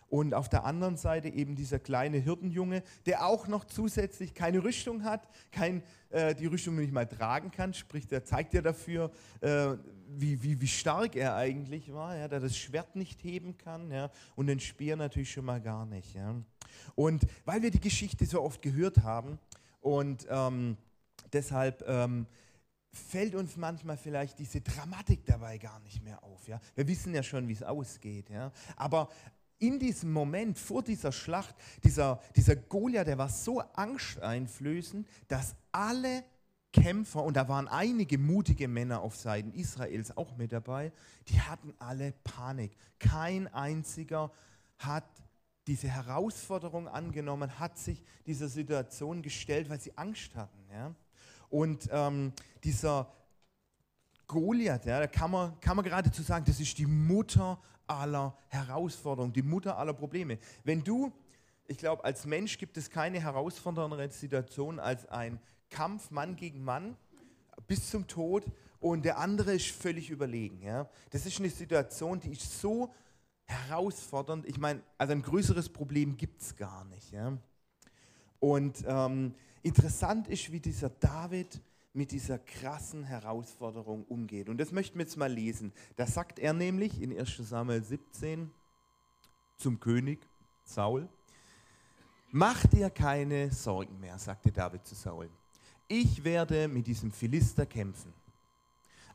Und 0.08 0.34
auf 0.34 0.49
der 0.49 0.64
anderen 0.64 0.96
Seite 0.96 1.28
eben 1.28 1.56
dieser 1.56 1.78
kleine 1.78 2.18
Hirtenjunge, 2.18 2.82
der 3.06 3.26
auch 3.26 3.49
noch 3.49 3.64
zusätzlich 3.64 4.34
keine 4.34 4.62
Rüstung 4.62 5.04
hat, 5.04 5.28
kein, 5.50 5.82
äh, 6.11 6.34
die 6.34 6.46
Rüstung 6.46 6.76
nicht 6.76 6.92
mal 6.92 7.06
tragen 7.06 7.50
kann, 7.50 7.75
sprich, 7.75 8.06
der 8.06 8.25
zeigt 8.25 8.54
ja 8.54 8.62
dafür, 8.62 9.11
äh, 9.40 9.75
wie, 10.08 10.42
wie, 10.42 10.61
wie 10.61 10.68
stark 10.68 11.16
er 11.16 11.34
eigentlich 11.34 11.92
war, 11.92 12.16
ja, 12.16 12.28
der 12.28 12.40
das 12.40 12.56
Schwert 12.56 12.96
nicht 12.96 13.25
heben 13.25 13.56
kann 13.58 13.90
ja, 13.90 14.11
und 14.37 14.46
den 14.46 14.61
Speer 14.61 14.96
natürlich 14.96 15.32
schon 15.32 15.44
mal 15.44 15.61
gar 15.61 15.87
nicht. 15.87 16.14
Ja. 16.14 16.34
Und 16.94 17.26
weil 17.44 17.62
wir 17.62 17.70
die 17.70 17.80
Geschichte 17.80 18.26
so 18.26 18.42
oft 18.42 18.62
gehört 18.62 19.02
haben 19.02 19.38
und 19.80 20.26
ähm, 20.30 20.76
deshalb 21.32 21.84
ähm, 21.87 22.26
fällt 22.94 23.34
uns 23.34 23.56
manchmal 23.56 23.96
vielleicht 23.96 24.38
diese 24.38 24.61
Dramatik 24.61 25.25
dabei 25.26 25.58
gar 25.58 25.80
nicht 25.80 26.02
mehr 26.02 26.23
auf. 26.23 26.46
Ja? 26.49 26.61
Wir 26.75 26.87
wissen 26.87 27.14
ja 27.14 27.23
schon, 27.23 27.49
wie 27.49 27.52
es 27.52 27.62
ausgeht. 27.62 28.30
Ja? 28.30 28.52
Aber 28.76 29.08
in 29.66 29.78
diesem 29.78 30.12
Moment 30.12 30.59
vor 30.59 30.83
dieser 30.83 31.12
Schlacht, 31.12 31.54
dieser, 31.83 32.21
dieser 32.37 32.56
Goliath, 32.56 33.06
der 33.06 33.18
war 33.18 33.28
so 33.28 33.61
angsteinflößend, 33.61 35.06
dass 35.28 35.54
alle 35.73 36.25
Kämpfer, 36.73 37.23
und 37.23 37.37
da 37.37 37.49
waren 37.49 37.68
einige 37.68 38.18
mutige 38.18 38.66
Männer 38.68 39.00
auf 39.00 39.16
Seiten 39.16 39.52
Israels 39.52 40.16
auch 40.16 40.37
mit 40.37 40.52
dabei, 40.52 40.92
die 41.28 41.40
hatten 41.40 41.73
alle 41.78 42.12
Panik. 42.25 42.76
Kein 42.99 43.47
einziger 43.54 44.33
hat 44.78 45.04
diese 45.66 45.88
Herausforderung 45.88 46.88
angenommen, 46.88 47.59
hat 47.59 47.78
sich 47.78 48.02
dieser 48.26 48.49
Situation 48.49 49.23
gestellt, 49.23 49.71
weil 49.71 49.80
sie 49.80 49.97
Angst 49.97 50.35
hatten. 50.35 50.59
Ja? 50.71 50.94
Und 51.49 51.88
ähm, 51.90 52.33
dieser 52.64 53.11
Goliath, 54.35 54.85
ja, 54.85 54.99
da 54.99 55.07
kann 55.07 55.31
man, 55.31 55.61
kann 55.61 55.76
man 55.76 55.85
geradezu 55.85 56.23
sagen, 56.23 56.45
das 56.45 56.59
ist 56.59 56.76
die 56.76 56.87
Mutter 56.87 57.57
aller 57.87 58.37
Herausforderungen, 58.49 59.33
die 59.33 59.43
Mutter 59.43 59.79
aller 59.79 59.93
Probleme. 59.93 60.38
Wenn 60.64 60.83
du, 60.83 61.12
ich 61.69 61.79
glaube, 61.79 62.05
als 62.05 62.26
Mensch 62.26 62.59
gibt 62.59 62.76
es 62.76 62.91
keine 62.91 63.21
herausfordernde 63.21 64.11
Situation 64.11 64.81
als 64.81 65.07
ein 65.07 65.38
Kampf 65.71 66.11
Mann 66.11 66.35
gegen 66.35 66.64
Mann 66.64 66.97
bis 67.69 67.91
zum 67.91 68.09
Tod 68.09 68.45
und 68.81 69.05
der 69.05 69.19
andere 69.19 69.55
ist 69.55 69.69
völlig 69.69 70.11
überlegen. 70.11 70.61
Ja? 70.62 70.91
Das 71.11 71.26
ist 71.26 71.38
eine 71.38 71.49
Situation, 71.49 72.19
die 72.19 72.33
ist 72.33 72.61
so 72.61 72.93
herausfordernd. 73.45 74.47
Ich 74.47 74.59
meine, 74.59 74.83
also 74.99 75.12
ein 75.12 75.23
größeres 75.23 75.69
Problem 75.69 76.17
gibt 76.17 76.43
es 76.43 76.57
gar 76.57 76.85
nicht. 76.87 77.12
Ja? 77.12 77.38
Und 78.41 78.85
ähm, 78.88 79.33
interessant 79.62 80.26
ist, 80.26 80.50
wie 80.50 80.59
dieser 80.59 80.91
David 80.91 81.61
mit 81.95 82.11
dieser 82.13 82.39
krassen 82.39 83.05
Herausforderung 83.05 84.05
umgeht. 84.05 84.49
Und 84.49 84.59
das 84.59 84.73
möchten 84.73 84.99
wir 84.99 85.05
jetzt 85.05 85.17
mal 85.17 85.33
lesen. 85.33 85.73
Da 85.97 86.07
sagt 86.07 86.39
er 86.39 86.53
nämlich 86.53 87.01
in 87.01 87.17
1 87.17 87.37
Samuel 87.39 87.83
17 87.83 88.51
zum 89.57 89.81
König 89.81 90.29
Saul, 90.65 91.09
Mach 92.37 92.67
dir 92.67 92.91
keine 92.91 93.53
Sorgen 93.53 94.01
mehr, 94.01 94.19
sagte 94.19 94.51
David 94.51 94.85
zu 94.85 94.97
Saul. 94.97 95.31
Ich 95.87 96.25
werde 96.25 96.67
mit 96.67 96.89
diesem 96.89 97.13
Philister 97.13 97.65
kämpfen. 97.65 98.13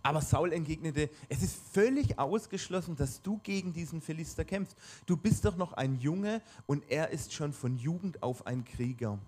Aber 0.02 0.22
Saul 0.22 0.54
entgegnete, 0.54 1.10
es 1.28 1.44
ist 1.44 1.58
völlig 1.74 2.18
ausgeschlossen, 2.18 2.96
dass 2.96 3.22
du 3.22 3.38
gegen 3.40 3.74
diesen 3.74 4.00
Philister 4.00 4.46
kämpfst. 4.46 4.78
Du 5.06 5.18
bist 5.18 5.44
doch 5.44 5.58
noch 5.58 5.74
ein 5.74 6.00
Junge 6.00 6.42
und 6.66 6.90
er 6.90 7.10
ist 7.10 7.34
schon 7.34 7.52
von 7.52 7.76
Jugend 7.76 8.24
auf 8.24 8.48
ein 8.48 8.64
Krieger. 8.64 9.20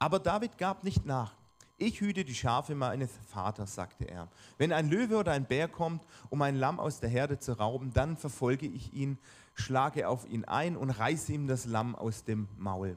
Aber 0.00 0.18
David 0.18 0.58
gab 0.58 0.82
nicht 0.82 1.06
nach. 1.06 1.36
Ich 1.76 2.00
hüte 2.00 2.24
die 2.24 2.34
Schafe 2.36 2.76
meines 2.76 3.10
Vaters, 3.26 3.74
sagte 3.74 4.04
er. 4.04 4.28
Wenn 4.58 4.72
ein 4.72 4.88
Löwe 4.88 5.16
oder 5.16 5.32
ein 5.32 5.46
Bär 5.46 5.66
kommt, 5.66 6.06
um 6.30 6.40
ein 6.42 6.54
Lamm 6.54 6.78
aus 6.78 7.00
der 7.00 7.10
Herde 7.10 7.40
zu 7.40 7.58
rauben, 7.58 7.92
dann 7.92 8.16
verfolge 8.16 8.66
ich 8.66 8.92
ihn, 8.92 9.18
schlage 9.54 10.08
auf 10.08 10.28
ihn 10.28 10.44
ein 10.44 10.76
und 10.76 10.90
reiße 10.90 11.32
ihm 11.32 11.48
das 11.48 11.64
Lamm 11.64 11.96
aus 11.96 12.22
dem 12.22 12.46
Maul. 12.56 12.96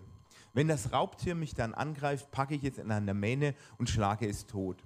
Wenn 0.53 0.67
das 0.67 0.91
Raubtier 0.91 1.33
mich 1.33 1.55
dann 1.55 1.73
angreift, 1.73 2.29
packe 2.29 2.53
ich 2.53 2.63
es 2.63 2.77
in 2.77 2.91
eine 2.91 3.15
Mähne 3.15 3.55
und 3.79 3.89
schlage 3.89 4.27
es 4.27 4.45
tot. 4.45 4.83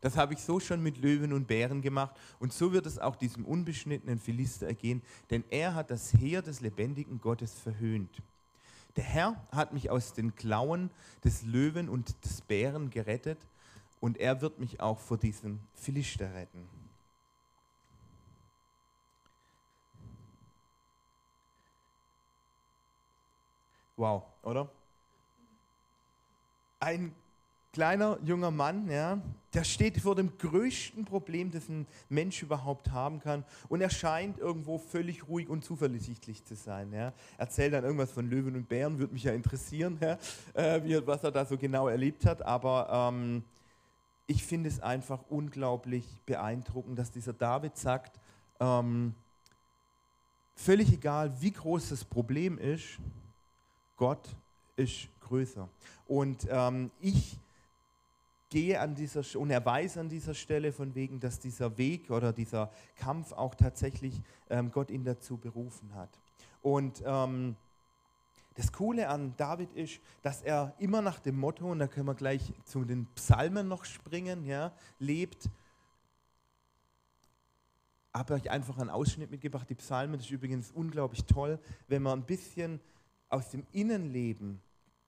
Das 0.00 0.16
habe 0.16 0.34
ich 0.34 0.40
so 0.40 0.60
schon 0.60 0.82
mit 0.82 0.98
Löwen 0.98 1.32
und 1.32 1.48
Bären 1.48 1.82
gemacht 1.82 2.14
und 2.38 2.52
so 2.52 2.72
wird 2.72 2.86
es 2.86 2.98
auch 2.98 3.16
diesem 3.16 3.44
unbeschnittenen 3.44 4.20
Philister 4.20 4.66
ergehen, 4.66 5.02
denn 5.30 5.42
er 5.50 5.74
hat 5.74 5.90
das 5.90 6.12
Heer 6.12 6.42
des 6.42 6.60
lebendigen 6.60 7.20
Gottes 7.20 7.54
verhöhnt. 7.54 8.22
Der 8.96 9.04
Herr 9.04 9.46
hat 9.50 9.72
mich 9.72 9.90
aus 9.90 10.12
den 10.12 10.36
Klauen 10.36 10.90
des 11.24 11.42
Löwen 11.42 11.88
und 11.88 12.24
des 12.24 12.40
Bären 12.42 12.90
gerettet 12.90 13.38
und 14.00 14.18
er 14.18 14.40
wird 14.40 14.58
mich 14.58 14.80
auch 14.80 14.98
vor 14.98 15.18
diesem 15.18 15.60
Philister 15.74 16.32
retten. 16.34 16.68
Wow, 23.96 24.24
oder? 24.42 24.68
Ein 26.80 27.14
kleiner 27.74 28.18
junger 28.24 28.52
Mann, 28.52 28.88
ja, 28.88 29.20
der 29.52 29.64
steht 29.64 30.00
vor 30.00 30.14
dem 30.14 30.38
größten 30.38 31.04
Problem, 31.04 31.50
das 31.50 31.68
ein 31.68 31.86
Mensch 32.08 32.40
überhaupt 32.40 32.92
haben 32.92 33.18
kann. 33.18 33.44
Und 33.68 33.80
er 33.80 33.90
scheint 33.90 34.38
irgendwo 34.38 34.78
völlig 34.78 35.28
ruhig 35.28 35.48
und 35.48 35.64
zuversichtlich 35.64 36.44
zu 36.44 36.54
sein. 36.54 36.92
Ja. 36.92 37.12
Erzählt 37.36 37.74
dann 37.74 37.82
irgendwas 37.82 38.12
von 38.12 38.30
Löwen 38.30 38.54
und 38.54 38.68
Bären, 38.68 38.98
würde 39.00 39.12
mich 39.12 39.24
ja 39.24 39.32
interessieren, 39.32 39.98
ja, 40.00 40.18
äh, 40.54 40.84
wie, 40.84 41.04
was 41.04 41.24
er 41.24 41.32
da 41.32 41.44
so 41.44 41.58
genau 41.58 41.88
erlebt 41.88 42.24
hat. 42.24 42.42
Aber 42.42 43.10
ähm, 43.12 43.42
ich 44.28 44.44
finde 44.44 44.68
es 44.68 44.80
einfach 44.80 45.24
unglaublich 45.28 46.22
beeindruckend, 46.26 46.96
dass 46.96 47.10
dieser 47.10 47.32
David 47.32 47.76
sagt, 47.76 48.20
ähm, 48.60 49.14
völlig 50.54 50.92
egal, 50.92 51.32
wie 51.40 51.50
groß 51.50 51.88
das 51.88 52.04
Problem 52.04 52.56
ist, 52.56 53.00
Gott 53.96 54.28
ist 54.76 55.08
größer. 55.20 55.68
Und 56.06 56.46
ähm, 56.50 56.92
ich 57.00 57.40
gehe 58.54 58.80
an 58.80 58.94
dieser 58.94 59.24
und 59.40 59.50
er 59.50 59.66
weiß 59.66 59.98
an 59.98 60.08
dieser 60.08 60.32
Stelle 60.32 60.72
von 60.72 60.94
wegen, 60.94 61.18
dass 61.18 61.40
dieser 61.40 61.76
Weg 61.76 62.08
oder 62.12 62.32
dieser 62.32 62.70
Kampf 62.94 63.32
auch 63.32 63.56
tatsächlich 63.56 64.22
ähm, 64.48 64.70
Gott 64.70 64.92
ihn 64.92 65.02
dazu 65.02 65.38
berufen 65.38 65.92
hat. 65.96 66.20
Und 66.62 67.02
ähm, 67.04 67.56
das 68.54 68.70
Coole 68.70 69.08
an 69.08 69.34
David 69.36 69.72
ist, 69.72 69.98
dass 70.22 70.40
er 70.40 70.72
immer 70.78 71.02
nach 71.02 71.18
dem 71.18 71.36
Motto, 71.36 71.68
und 71.68 71.80
da 71.80 71.88
können 71.88 72.06
wir 72.06 72.14
gleich 72.14 72.52
zu 72.64 72.84
den 72.84 73.06
Psalmen 73.16 73.66
noch 73.66 73.84
springen, 73.84 74.44
ja, 74.44 74.72
lebt. 75.00 75.50
Habe 78.14 78.34
euch 78.34 78.52
einfach 78.52 78.78
einen 78.78 78.90
Ausschnitt 78.90 79.32
mitgebracht. 79.32 79.68
Die 79.68 79.74
Psalmen, 79.74 80.16
das 80.16 80.26
ist 80.26 80.30
übrigens 80.30 80.70
unglaublich 80.70 81.24
toll, 81.24 81.58
wenn 81.88 82.02
man 82.02 82.20
ein 82.20 82.24
bisschen 82.24 82.78
aus 83.30 83.50
dem 83.50 83.66
Innenleben 83.72 84.60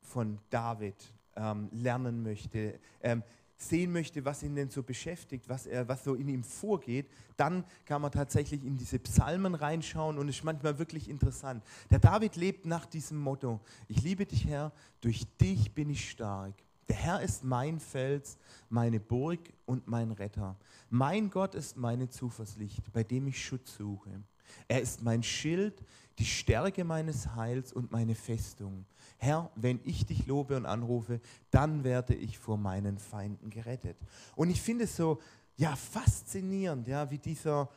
von 0.03 0.41
David 0.51 0.97
ähm, 1.37 1.69
lernen 1.73 2.23
möchte, 2.23 2.79
ähm, 3.03 3.23
sehen 3.57 3.93
möchte, 3.93 4.25
was 4.25 4.43
ihn 4.43 4.55
denn 4.55 4.69
so 4.69 4.83
beschäftigt, 4.83 5.49
was, 5.49 5.67
er, 5.67 5.89
was 5.89 6.05
so 6.05 6.15
in 6.15 6.29
ihm 6.29 6.45
vorgeht, 6.45 7.09
dann 7.37 7.65
kann 7.85 8.03
man 8.03 8.11
tatsächlich 8.11 8.65
in 8.65 8.77
diese 8.77 8.99
Psalmen 8.99 9.55
reinschauen 9.55 10.19
und 10.19 10.29
es 10.29 10.37
ist 10.37 10.45
manchmal 10.45 10.79
wirklich 10.79 11.09
interessant. 11.09 11.65
Der 11.91 11.99
David 11.99 12.37
lebt 12.37 12.67
nach 12.67 12.87
diesem 12.87 13.19
Motto, 13.19 13.61
ich 13.89 14.03
liebe 14.03 14.27
dich 14.27 14.47
Herr, 14.47 14.73
durch 15.01 15.27
dich 15.41 15.73
bin 15.73 15.91
ich 15.91 16.11
stark. 16.11 16.55
Der 16.89 16.97
Herr 16.97 17.21
ist 17.23 17.43
mein 17.43 17.81
Fels, 17.81 18.39
meine 18.69 19.01
Burg 19.01 19.41
und 19.65 19.89
mein 19.89 20.13
Retter. 20.13 20.57
Mein 20.91 21.31
Gott 21.31 21.55
ist 21.55 21.77
meine 21.77 22.09
Zuversicht, 22.09 22.93
bei 22.93 23.03
dem 23.03 23.27
ich 23.27 23.43
Schutz 23.43 23.77
suche. 23.77 24.23
Er 24.69 24.81
ist 24.81 25.03
mein 25.03 25.23
Schild, 25.23 25.83
die 26.19 26.25
Stärke 26.25 26.85
meines 26.85 27.35
Heils 27.35 27.73
und 27.73 27.93
meine 27.93 28.15
Festung. 28.15 28.87
Herr, 29.19 29.51
wenn 29.55 29.81
ich 29.85 30.07
dich 30.07 30.27
lobe 30.27 30.57
und 30.57 30.67
anrufe, 30.67 31.21
dann 31.51 31.85
werde 31.85 32.15
ich 32.15 32.39
vor 32.39 32.57
meinen 32.57 32.99
Feinden 32.99 33.51
gerettet. 33.51 33.97
Und 34.35 34.51
ich 34.51 34.61
finde 34.61 34.85
es 34.85 34.97
so 34.97 35.21
ja, 35.57 35.75
faszinierend, 35.75 36.87
ja, 36.87 37.11
wie 37.11 37.19
dieser 37.19 37.69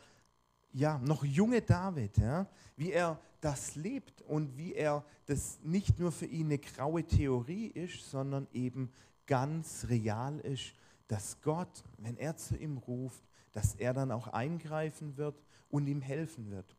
ja, 0.74 0.98
noch 1.00 1.24
junge 1.24 1.62
David, 1.62 2.18
ja, 2.18 2.48
wie 2.76 2.92
er 2.92 3.20
das 3.42 3.76
lebt 3.76 4.22
und 4.24 4.58
wie 4.58 4.74
er 4.74 5.04
das 5.26 5.60
nicht 5.64 6.00
nur 6.00 6.12
für 6.12 6.26
ihn 6.26 6.48
eine 6.48 6.60
graue 6.60 7.04
Theorie 7.04 7.68
ist, 7.68 8.10
sondern 8.10 8.48
eben 8.54 8.92
ganz 9.26 9.86
real 9.90 10.40
ist, 10.40 10.74
dass 11.08 11.42
Gott, 11.42 11.84
wenn 11.98 12.18
er 12.18 12.36
zu 12.36 12.58
ihm 12.58 12.78
ruft, 12.78 13.24
dass 13.54 13.76
er 13.76 13.94
dann 13.94 14.12
auch 14.12 14.28
eingreifen 14.28 15.18
wird 15.18 15.36
und 15.70 15.88
ihm 15.88 16.02
helfen 16.02 16.50
wird. 16.52 16.76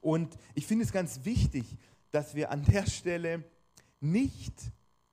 Und 0.00 0.36
ich 0.54 0.66
finde 0.66 0.84
es 0.84 0.92
ganz 0.92 1.24
wichtig, 1.24 1.64
dass 2.10 2.34
wir 2.34 2.50
an 2.50 2.64
der 2.64 2.86
Stelle 2.86 3.44
nicht 4.00 4.54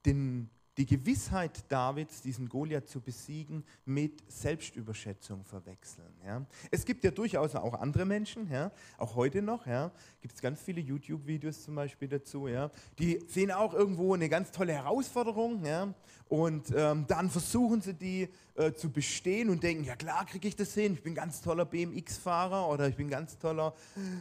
den, 0.04 0.50
die 0.76 0.86
Gewissheit 0.86 1.64
Davids, 1.68 2.22
diesen 2.22 2.48
Goliath 2.48 2.88
zu 2.88 3.00
besiegen, 3.00 3.64
mit 3.84 4.22
Selbstüberschätzung 4.30 5.44
verwechseln. 5.44 6.12
Ja. 6.24 6.44
Es 6.70 6.84
gibt 6.84 7.04
ja 7.04 7.10
durchaus 7.10 7.54
auch 7.54 7.74
andere 7.74 8.04
Menschen, 8.04 8.50
ja, 8.50 8.70
auch 8.98 9.14
heute 9.14 9.42
noch, 9.42 9.66
ja, 9.66 9.90
gibt 10.20 10.34
es 10.34 10.40
ganz 10.40 10.60
viele 10.60 10.80
YouTube-Videos 10.80 11.62
zum 11.62 11.74
Beispiel 11.74 12.08
dazu, 12.08 12.48
ja, 12.48 12.70
die 12.98 13.22
sehen 13.28 13.50
auch 13.50 13.74
irgendwo 13.74 14.14
eine 14.14 14.28
ganz 14.28 14.50
tolle 14.50 14.72
Herausforderung 14.72 15.64
ja, 15.64 15.92
und 16.28 16.72
ähm, 16.74 17.04
dann 17.06 17.28
versuchen 17.28 17.82
sie 17.82 17.94
die 17.94 18.28
äh, 18.54 18.72
zu 18.72 18.90
bestehen 18.90 19.50
und 19.50 19.62
denken, 19.62 19.84
ja 19.84 19.96
klar 19.96 20.24
kriege 20.24 20.48
ich 20.48 20.56
das 20.56 20.74
hin, 20.74 20.94
ich 20.94 21.02
bin 21.02 21.14
ganz 21.14 21.42
toller 21.42 21.64
BMX-Fahrer 21.64 22.68
oder 22.68 22.88
ich 22.88 22.96
bin 22.96 23.08
ganz 23.08 23.38
toller 23.38 23.74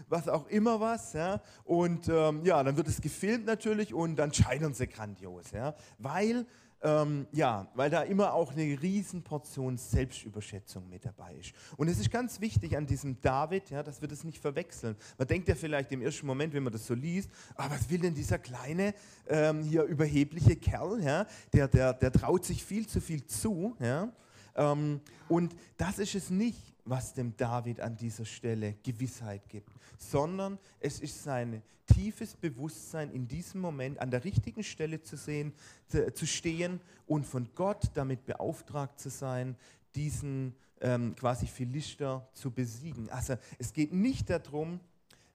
was 0.10 0.28
auch 0.28 0.48
immer 0.48 0.80
was. 0.80 1.14
Ja? 1.14 1.42
Und 1.64 2.08
ähm, 2.10 2.44
ja, 2.44 2.64
dann 2.64 2.78
wird 2.78 2.88
es 2.88 3.02
gefilmt 3.02 3.46
natürlich 3.46 3.94
und 3.94 4.16
dann 4.16 4.34
scheitern 4.34 4.74
sie 4.74 4.88
grandios, 4.88 5.52
ja? 5.52 5.76
weil 5.98 6.41
ähm, 6.84 7.28
ja, 7.32 7.68
weil 7.76 7.90
da 7.90 8.02
immer 8.02 8.34
auch 8.34 8.52
eine 8.52 8.82
Riesenportion 8.82 9.78
Selbstüberschätzung 9.78 10.90
mit 10.90 11.06
dabei 11.06 11.36
ist. 11.36 11.54
Und 11.78 11.88
es 11.88 12.00
ist 12.00 12.10
ganz 12.10 12.42
wichtig 12.42 12.76
an 12.76 12.86
diesem 12.86 13.22
David, 13.22 13.70
ja, 13.70 13.84
dass 13.84 14.02
wir 14.02 14.08
das 14.08 14.24
nicht 14.24 14.40
verwechseln. 14.40 14.96
Man 15.18 15.28
denkt 15.28 15.48
ja 15.48 15.56
vielleicht 15.56 15.92
im 15.92 16.02
ersten 16.02 16.26
Moment, 16.26 16.54
wenn 16.54 16.64
man 16.64 16.74
das 16.74 16.88
so 16.88 16.94
liest, 16.94 17.30
ah, 17.56 17.70
was 17.70 17.90
will 17.90 18.00
denn 18.00 18.16
dieser 18.16 18.40
kleine, 18.40 18.94
ähm, 19.28 19.64
hier 19.64 19.84
überhebliche 19.84 20.56
Kerl, 20.56 21.04
ja, 21.04 21.28
der, 21.54 21.68
der, 21.68 21.94
der 21.94 22.12
traut 22.12 22.46
sich 22.46 22.64
viel 22.64 22.88
zu 22.88 23.00
viel 23.00 23.26
zu. 23.26 23.76
Ja? 23.80 24.12
Ähm, 24.56 25.02
und 25.28 25.56
das 25.78 26.00
ist 26.00 26.16
es 26.16 26.30
nicht 26.30 26.71
was 26.86 27.14
dem 27.14 27.36
David 27.38 27.80
an 27.80 27.96
dieser 27.96 28.26
Stelle 28.26 28.76
Gewissheit 28.84 29.48
gibt, 29.50 29.72
sondern 29.98 30.58
es 30.80 31.00
ist 31.00 31.24
sein 31.24 31.62
tiefes 31.94 32.36
Bewusstsein, 32.36 33.12
in 33.12 33.28
diesem 33.28 33.62
Moment 33.62 34.00
an 34.00 34.12
der 34.12 34.24
richtigen 34.24 34.64
Stelle 34.64 35.02
zu 35.02 35.18
sehen, 35.18 35.54
zu, 35.88 36.26
stehen 36.26 36.80
und 37.06 37.26
von 37.26 37.50
Gott 37.56 37.92
damit 37.94 38.26
beauftragt 38.26 39.00
zu 39.00 39.10
sein, 39.10 39.56
diesen 39.96 40.56
ähm, 40.80 41.16
quasi 41.16 41.48
Philister 41.48 42.28
zu 42.34 42.52
besiegen. 42.52 43.10
Also 43.10 43.36
es 43.60 43.74
geht 43.74 43.94
nicht 43.94 44.30
darum, 44.30 44.80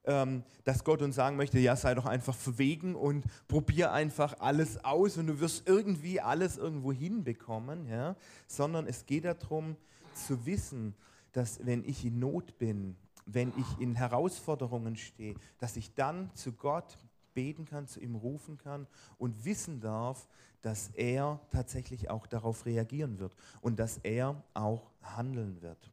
ähm, 0.04 0.44
dass 0.64 0.84
Gott 0.84 1.02
uns 1.02 1.16
sagen 1.16 1.36
möchte, 1.36 1.58
ja, 1.58 1.76
sei 1.76 1.94
doch 1.94 2.06
einfach 2.06 2.34
verwegen 2.34 2.94
und 2.94 3.24
probier 3.48 3.92
einfach 3.92 4.40
alles 4.40 4.82
aus 4.84 5.16
und 5.16 5.26
du 5.26 5.40
wirst 5.40 5.68
irgendwie 5.68 6.20
alles 6.20 6.56
irgendwo 6.56 6.92
hinbekommen, 6.92 7.86
ja? 7.88 8.16
sondern 8.46 8.86
es 8.86 9.04
geht 9.04 9.24
darum 9.24 9.76
zu 10.14 10.46
wissen, 10.46 10.94
dass 11.36 11.66
wenn 11.66 11.84
ich 11.84 12.02
in 12.02 12.18
Not 12.18 12.56
bin, 12.58 12.96
wenn 13.26 13.52
ich 13.58 13.78
in 13.78 13.94
Herausforderungen 13.94 14.96
stehe, 14.96 15.34
dass 15.58 15.76
ich 15.76 15.92
dann 15.94 16.34
zu 16.34 16.52
Gott 16.52 16.96
beten 17.34 17.66
kann, 17.66 17.86
zu 17.86 18.00
ihm 18.00 18.14
rufen 18.14 18.56
kann 18.56 18.86
und 19.18 19.44
wissen 19.44 19.80
darf, 19.80 20.26
dass 20.62 20.88
er 20.94 21.38
tatsächlich 21.50 22.08
auch 22.08 22.26
darauf 22.26 22.64
reagieren 22.64 23.18
wird 23.18 23.36
und 23.60 23.78
dass 23.78 23.98
er 23.98 24.42
auch 24.54 24.90
handeln 25.02 25.60
wird. 25.60 25.92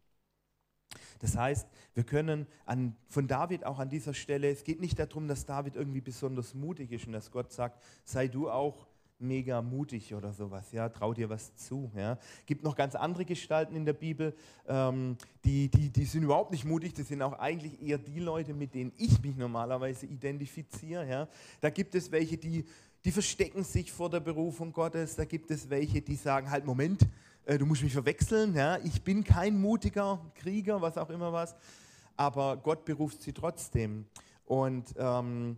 Das 1.19 1.35
heißt, 1.35 1.67
wir 1.93 2.05
können 2.05 2.47
an, 2.65 2.95
von 3.09 3.27
David 3.27 3.65
auch 3.65 3.79
an 3.79 3.89
dieser 3.89 4.13
Stelle, 4.13 4.49
es 4.49 4.63
geht 4.63 4.79
nicht 4.79 4.97
darum, 4.97 5.27
dass 5.27 5.45
David 5.45 5.75
irgendwie 5.75 6.01
besonders 6.01 6.53
mutig 6.53 6.93
ist 6.93 7.05
und 7.05 7.11
dass 7.11 7.31
Gott 7.31 7.51
sagt, 7.51 7.83
sei 8.05 8.29
du 8.29 8.49
auch 8.49 8.87
mega 9.23 9.61
mutig 9.61 10.13
oder 10.13 10.31
sowas, 10.33 10.71
ja, 10.71 10.89
trau 10.89 11.13
dir 11.13 11.29
was 11.29 11.55
zu. 11.55 11.91
Ja. 11.95 12.17
Gibt 12.45 12.63
noch 12.63 12.75
ganz 12.75 12.95
andere 12.95 13.25
Gestalten 13.25 13.75
in 13.75 13.85
der 13.85 13.93
Bibel, 13.93 14.35
ähm, 14.67 15.17
die, 15.43 15.69
die, 15.69 15.89
die 15.89 16.05
sind 16.05 16.23
überhaupt 16.23 16.51
nicht 16.51 16.65
mutig, 16.65 16.93
das 16.93 17.07
sind 17.07 17.21
auch 17.21 17.39
eigentlich 17.39 17.81
eher 17.81 17.97
die 17.97 18.19
Leute, 18.19 18.53
mit 18.53 18.75
denen 18.75 18.91
ich 18.97 19.21
mich 19.21 19.35
normalerweise 19.35 20.05
identifiziere. 20.05 21.07
Ja. 21.09 21.27
Da 21.61 21.69
gibt 21.69 21.95
es 21.95 22.11
welche, 22.11 22.37
die, 22.37 22.65
die 23.03 23.11
verstecken 23.11 23.63
sich 23.63 23.91
vor 23.91 24.09
der 24.09 24.19
Berufung 24.19 24.71
Gottes, 24.71 25.15
da 25.15 25.25
gibt 25.25 25.49
es 25.51 25.69
welche, 25.69 26.01
die 26.01 26.15
sagen, 26.15 26.49
halt 26.49 26.65
Moment, 26.65 27.01
äh, 27.45 27.57
du 27.57 27.65
musst 27.65 27.83
mich 27.83 27.93
verwechseln, 27.93 28.55
ja. 28.55 28.77
ich 28.83 29.01
bin 29.01 29.23
kein 29.23 29.59
mutiger 29.59 30.19
Krieger, 30.35 30.81
was 30.81 30.97
auch 30.97 31.09
immer 31.09 31.33
was, 31.33 31.55
aber 32.15 32.57
Gott 32.57 32.85
beruft 32.85 33.21
sie 33.21 33.33
trotzdem. 33.33 34.05
Und 34.45 34.93
ähm, 34.97 35.57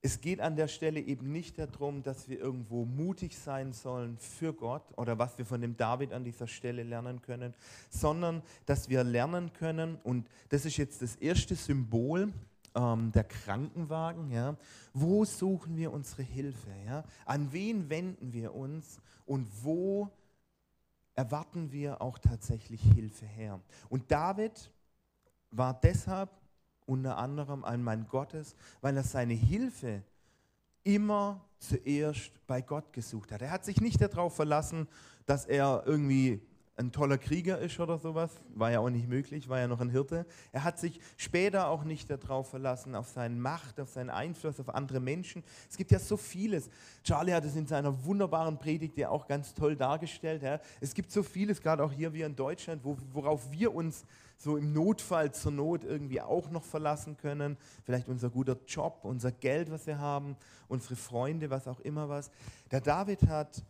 es 0.00 0.20
geht 0.20 0.40
an 0.40 0.54
der 0.54 0.68
Stelle 0.68 1.00
eben 1.00 1.32
nicht 1.32 1.58
darum, 1.58 2.02
dass 2.02 2.28
wir 2.28 2.38
irgendwo 2.38 2.84
mutig 2.84 3.36
sein 3.36 3.72
sollen 3.72 4.16
für 4.16 4.52
Gott 4.52 4.84
oder 4.96 5.18
was 5.18 5.38
wir 5.38 5.44
von 5.44 5.60
dem 5.60 5.76
David 5.76 6.12
an 6.12 6.24
dieser 6.24 6.46
Stelle 6.46 6.84
lernen 6.84 7.20
können, 7.20 7.54
sondern 7.90 8.42
dass 8.66 8.88
wir 8.88 9.02
lernen 9.02 9.52
können, 9.52 9.96
und 10.04 10.28
das 10.50 10.64
ist 10.64 10.76
jetzt 10.76 11.02
das 11.02 11.16
erste 11.16 11.56
Symbol, 11.56 12.32
ähm, 12.76 13.10
der 13.12 13.24
Krankenwagen, 13.24 14.30
ja, 14.30 14.56
wo 14.92 15.24
suchen 15.24 15.76
wir 15.76 15.92
unsere 15.92 16.22
Hilfe? 16.22 16.70
Ja? 16.86 17.04
An 17.24 17.52
wen 17.52 17.90
wenden 17.90 18.32
wir 18.32 18.54
uns 18.54 19.00
und 19.26 19.48
wo 19.64 20.10
erwarten 21.14 21.72
wir 21.72 22.00
auch 22.00 22.18
tatsächlich 22.18 22.80
Hilfe 22.80 23.26
her? 23.26 23.60
Und 23.88 24.12
David 24.12 24.70
war 25.50 25.78
deshalb 25.80 26.30
unter 26.88 27.18
anderem 27.18 27.64
ein 27.64 27.82
Mann 27.82 28.06
Gottes, 28.08 28.56
weil 28.80 28.96
er 28.96 29.04
seine 29.04 29.34
Hilfe 29.34 30.02
immer 30.84 31.44
zuerst 31.58 32.32
bei 32.46 32.62
Gott 32.62 32.92
gesucht 32.92 33.30
hat. 33.32 33.42
Er 33.42 33.50
hat 33.50 33.64
sich 33.64 33.80
nicht 33.80 34.00
darauf 34.00 34.34
verlassen, 34.34 34.88
dass 35.26 35.44
er 35.44 35.82
irgendwie 35.86 36.40
ein 36.78 36.92
toller 36.92 37.18
Krieger 37.18 37.58
ist 37.58 37.80
oder 37.80 37.98
sowas, 37.98 38.30
war 38.54 38.70
ja 38.70 38.78
auch 38.78 38.88
nicht 38.88 39.08
möglich, 39.08 39.48
war 39.48 39.58
ja 39.58 39.66
noch 39.66 39.80
ein 39.80 39.90
Hirte. 39.90 40.24
Er 40.52 40.62
hat 40.62 40.78
sich 40.78 41.00
später 41.16 41.68
auch 41.68 41.82
nicht 41.82 42.08
darauf 42.08 42.50
verlassen, 42.50 42.94
auf 42.94 43.08
seine 43.08 43.34
Macht, 43.34 43.80
auf 43.80 43.90
seinen 43.90 44.10
Einfluss, 44.10 44.60
auf 44.60 44.72
andere 44.72 45.00
Menschen. 45.00 45.42
Es 45.68 45.76
gibt 45.76 45.90
ja 45.90 45.98
so 45.98 46.16
vieles. 46.16 46.70
Charlie 47.02 47.34
hat 47.34 47.44
es 47.44 47.56
in 47.56 47.66
seiner 47.66 48.04
wunderbaren 48.04 48.58
Predigt 48.58 48.96
ja 48.96 49.08
auch 49.08 49.26
ganz 49.26 49.54
toll 49.54 49.74
dargestellt. 49.74 50.42
Ja. 50.42 50.60
Es 50.80 50.94
gibt 50.94 51.10
so 51.10 51.24
vieles, 51.24 51.60
gerade 51.60 51.82
auch 51.82 51.92
hier 51.92 52.12
wie 52.12 52.22
in 52.22 52.36
Deutschland, 52.36 52.84
wo, 52.84 52.96
worauf 53.12 53.50
wir 53.50 53.74
uns 53.74 54.04
so 54.38 54.56
im 54.56 54.72
Notfall 54.72 55.34
zur 55.34 55.52
Not 55.52 55.84
irgendwie 55.84 56.20
auch 56.20 56.48
noch 56.50 56.64
verlassen 56.64 57.16
können. 57.16 57.56
Vielleicht 57.84 58.08
unser 58.08 58.30
guter 58.30 58.56
Job, 58.66 59.00
unser 59.02 59.32
Geld, 59.32 59.70
was 59.70 59.86
wir 59.86 59.98
haben, 59.98 60.36
unsere 60.68 60.96
Freunde, 60.96 61.50
was 61.50 61.66
auch 61.66 61.80
immer 61.80 62.08
was. 62.08 62.30
Der 62.70 62.80
David 62.80 63.26
hat 63.26 63.64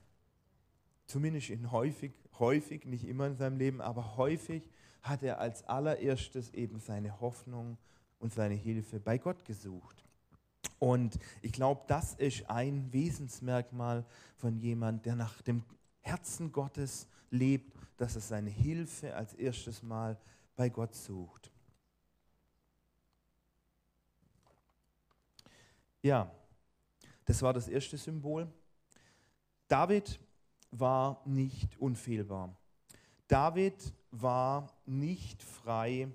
zumindest 1.07 1.49
in 1.49 1.73
häufig, 1.73 2.13
häufig, 2.39 2.85
nicht 2.85 3.09
immer 3.09 3.27
in 3.27 3.37
seinem 3.37 3.57
Leben, 3.57 3.81
aber 3.81 4.17
häufig 4.19 4.69
hat 5.03 5.23
er 5.23 5.41
als 5.41 5.65
allererstes 5.65 6.53
eben 6.53 6.81
seine 6.81 7.19
Hoffnung 7.21 7.79
und 8.19 8.35
seine 8.35 8.55
Hilfe 8.55 9.01
bei 9.01 9.17
Gott 9.17 9.45
gesucht. 9.47 10.05
Und 10.79 11.19
ich 11.41 11.53
glaube, 11.53 11.83
das 11.89 12.15
ist 12.15 12.49
ein 12.51 12.93
Wesensmerkmal 12.93 14.05
von 14.37 14.59
jemand, 14.59 15.07
der 15.07 15.17
nach 15.17 15.41
dem 15.43 15.65
Herzen 16.01 16.53
Gottes 16.53 17.09
lebt, 17.31 17.75
dass 17.97 18.15
er 18.15 18.21
seine 18.21 18.51
Hilfe 18.51 19.15
als 19.17 19.35
erstes 19.35 19.83
Mal 19.83 20.19
bei 20.59 20.69
Gott 20.69 20.93
sucht. 20.93 21.53
Ja, 26.03 26.29
das 27.25 27.41
war 27.43 27.53
das 27.53 27.69
erste 27.69 27.97
Symbol. 27.97 28.53
David 29.69 30.19
war 30.73 31.23
nicht 31.25 31.79
unfehlbar. 31.79 32.57
David 33.29 33.95
war 34.11 34.75
nicht 34.85 35.45
frei 35.45 36.09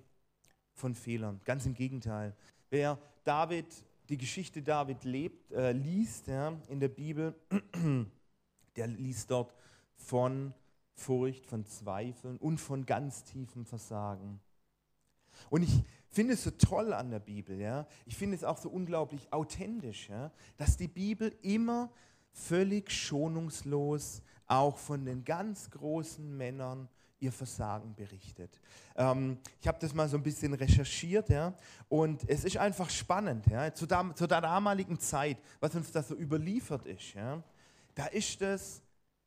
von 0.73 0.93
Fehlern. 0.93 1.39
Ganz 1.45 1.65
im 1.65 1.73
Gegenteil. 1.73 2.36
Wer 2.69 2.99
David, 3.23 3.86
die 4.10 4.17
Geschichte 4.17 4.62
David 4.62 5.06
lebt, 5.06 5.53
äh, 5.53 5.71
liest 5.71 6.27
ja, 6.27 6.49
in 6.67 6.82
der 6.82 6.89
Bibel, 6.89 7.34
der 8.75 8.88
liest 8.88 9.32
dort 9.32 9.56
von 9.95 10.53
Furcht, 10.93 11.45
von 11.45 11.65
Zweifeln 11.65 12.38
und 12.38 12.60
von 12.60 12.86
ganz 12.86 13.23
tiefem 13.23 13.65
Versagen. 13.65 14.39
Und 15.49 15.63
ich 15.63 15.84
finde 16.10 16.34
es 16.34 16.43
so 16.43 16.51
toll 16.51 16.93
an 16.93 17.10
der 17.10 17.19
Bibel, 17.19 17.60
ja. 17.60 17.88
Ich 18.06 18.15
finde 18.15 18.36
es 18.36 18.43
auch 18.43 18.58
so 18.58 18.69
unglaublich 18.69 19.32
authentisch, 19.34 20.10
ja, 20.10 20.32
dass 20.58 20.77
die 20.77 20.88
Bibel 20.88 21.36
immer 21.41 21.91
völlig 22.32 22.91
schonungslos 22.91 24.21
auch 24.47 24.77
von 24.77 25.06
den 25.06 25.23
ganz 25.23 25.69
großen 25.71 26.36
Männern 26.36 26.88
ihr 27.19 27.32
Versagen 27.32 27.95
berichtet. 27.95 28.60
Ähm, 28.95 29.38
ich 29.62 29.67
habe 29.67 29.79
das 29.79 29.93
mal 29.93 30.10
so 30.10 30.17
ein 30.17 30.23
bisschen 30.23 30.53
recherchiert, 30.53 31.29
ja, 31.29 31.53
und 31.88 32.29
es 32.29 32.43
ist 32.43 32.58
einfach 32.58 32.89
spannend, 32.89 33.47
ja, 33.47 33.73
zu, 33.73 33.86
der, 33.86 34.12
zu 34.13 34.27
der 34.27 34.41
damaligen 34.41 34.99
Zeit, 34.99 35.38
was 35.60 35.73
uns 35.73 35.91
da 35.91 36.03
so 36.03 36.15
überliefert 36.15 36.86
ist, 36.86 37.13
ja, 37.13 37.41
da 37.95 38.08
ist 38.08 38.41
es, 38.41 38.82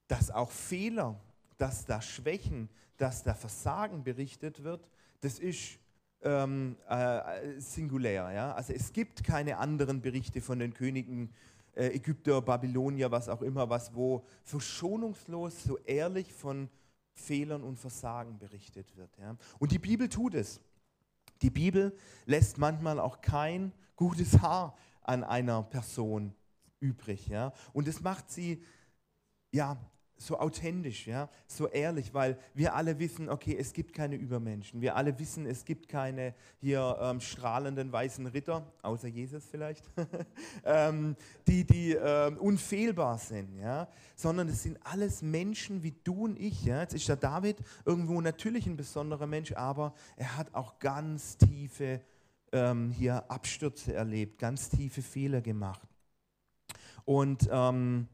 dass 0.07 0.31
auch 0.31 0.51
Fehler 0.51 1.19
dass 1.59 1.85
da 1.85 2.01
Schwächen, 2.01 2.69
dass 2.97 3.23
da 3.23 3.35
Versagen 3.35 4.05
berichtet 4.05 4.63
wird, 4.63 4.89
das 5.21 5.39
ist 5.39 5.79
ähm, 6.23 6.77
äh, 6.89 7.61
singulär. 7.61 8.31
Ja? 8.33 8.53
Also 8.55 8.73
es 8.73 8.93
gibt 8.93 9.25
keine 9.25 9.59
anderen 9.59 10.01
Berichte 10.01 10.41
von 10.41 10.59
den 10.59 10.75
Königen 10.75 11.33
äh, 11.75 11.89
Ägypter, 11.89 12.41
Babylonier, 12.43 13.11
was 13.11 13.29
auch 13.29 13.43
immer, 13.43 13.69
was 13.69 13.95
wo 13.95 14.25
verschonungslos, 14.43 15.65
so 15.65 15.79
ehrlich 15.79 16.33
von 16.33 16.69
Fehlern 17.13 17.63
und 17.63 17.79
Versagen 17.79 18.39
berichtet 18.39 18.97
wird. 18.97 19.17
Ja? 19.19 19.37
Und 19.59 19.73
die 19.73 19.79
Bibel 19.79 20.09
tut 20.09 20.35
es. 20.35 20.61
Die 21.43 21.51
Bibel 21.51 21.97
lässt 22.25 22.59
manchmal 22.59 22.99
auch 22.99 23.21
kein 23.21 23.73
gutes 23.95 24.41
Haar 24.41 24.77
an 25.03 25.23
einer 25.23 25.63
Person 25.63 26.35
übrig. 26.81 27.29
Ja? 27.29 27.53
Und 27.73 27.89
das 27.89 28.01
macht 28.01 28.31
sie 28.31 28.63
ja, 29.53 29.77
so 30.19 30.39
authentisch, 30.39 31.07
ja, 31.07 31.29
so 31.47 31.69
ehrlich, 31.69 32.15
weil 32.15 32.39
wir 32.55 32.75
alle 32.75 32.99
wissen, 32.99 33.29
okay, 33.29 33.57
es 33.59 33.73
gibt 33.73 33.93
keine 33.93 34.17
Übermenschen. 34.17 34.81
Wir 34.81 34.97
alle 34.97 35.19
wissen, 35.19 35.47
es 35.47 35.65
gibt 35.65 35.89
keine 35.89 36.35
hier 36.59 36.97
ähm, 37.01 37.21
strahlenden 37.21 37.93
weißen 37.93 38.27
Ritter, 38.27 38.67
außer 38.83 39.09
Jesus 39.09 39.45
vielleicht, 39.45 39.85
ähm, 40.65 41.17
die, 41.47 41.65
die 41.65 41.93
ähm, 41.93 42.39
unfehlbar 42.39 43.19
sind, 43.19 43.59
ja, 43.59 43.89
sondern 44.15 44.49
es 44.49 44.63
sind 44.63 44.79
alles 44.85 45.23
Menschen 45.23 45.83
wie 45.83 45.95
du 46.05 46.25
und 46.25 46.41
ich. 46.41 46.65
Ja. 46.65 46.81
Jetzt 46.81 46.95
ist 46.95 47.09
der 47.09 47.17
David 47.17 47.59
irgendwo 47.85 48.21
natürlich 48.21 48.67
ein 48.67 48.77
besonderer 48.77 49.27
Mensch, 49.27 49.53
aber 49.53 49.95
er 50.17 50.37
hat 50.37 50.55
auch 50.55 50.79
ganz 50.79 51.37
tiefe 51.37 52.01
ähm, 52.53 52.91
hier 52.91 53.31
Abstürze 53.31 53.93
erlebt, 53.93 54.39
ganz 54.39 54.71
tiefe 54.71 55.03
Fehler 55.03 55.43
gemacht. 55.43 55.89
Und 57.05 57.49
ähm, 57.53 58.09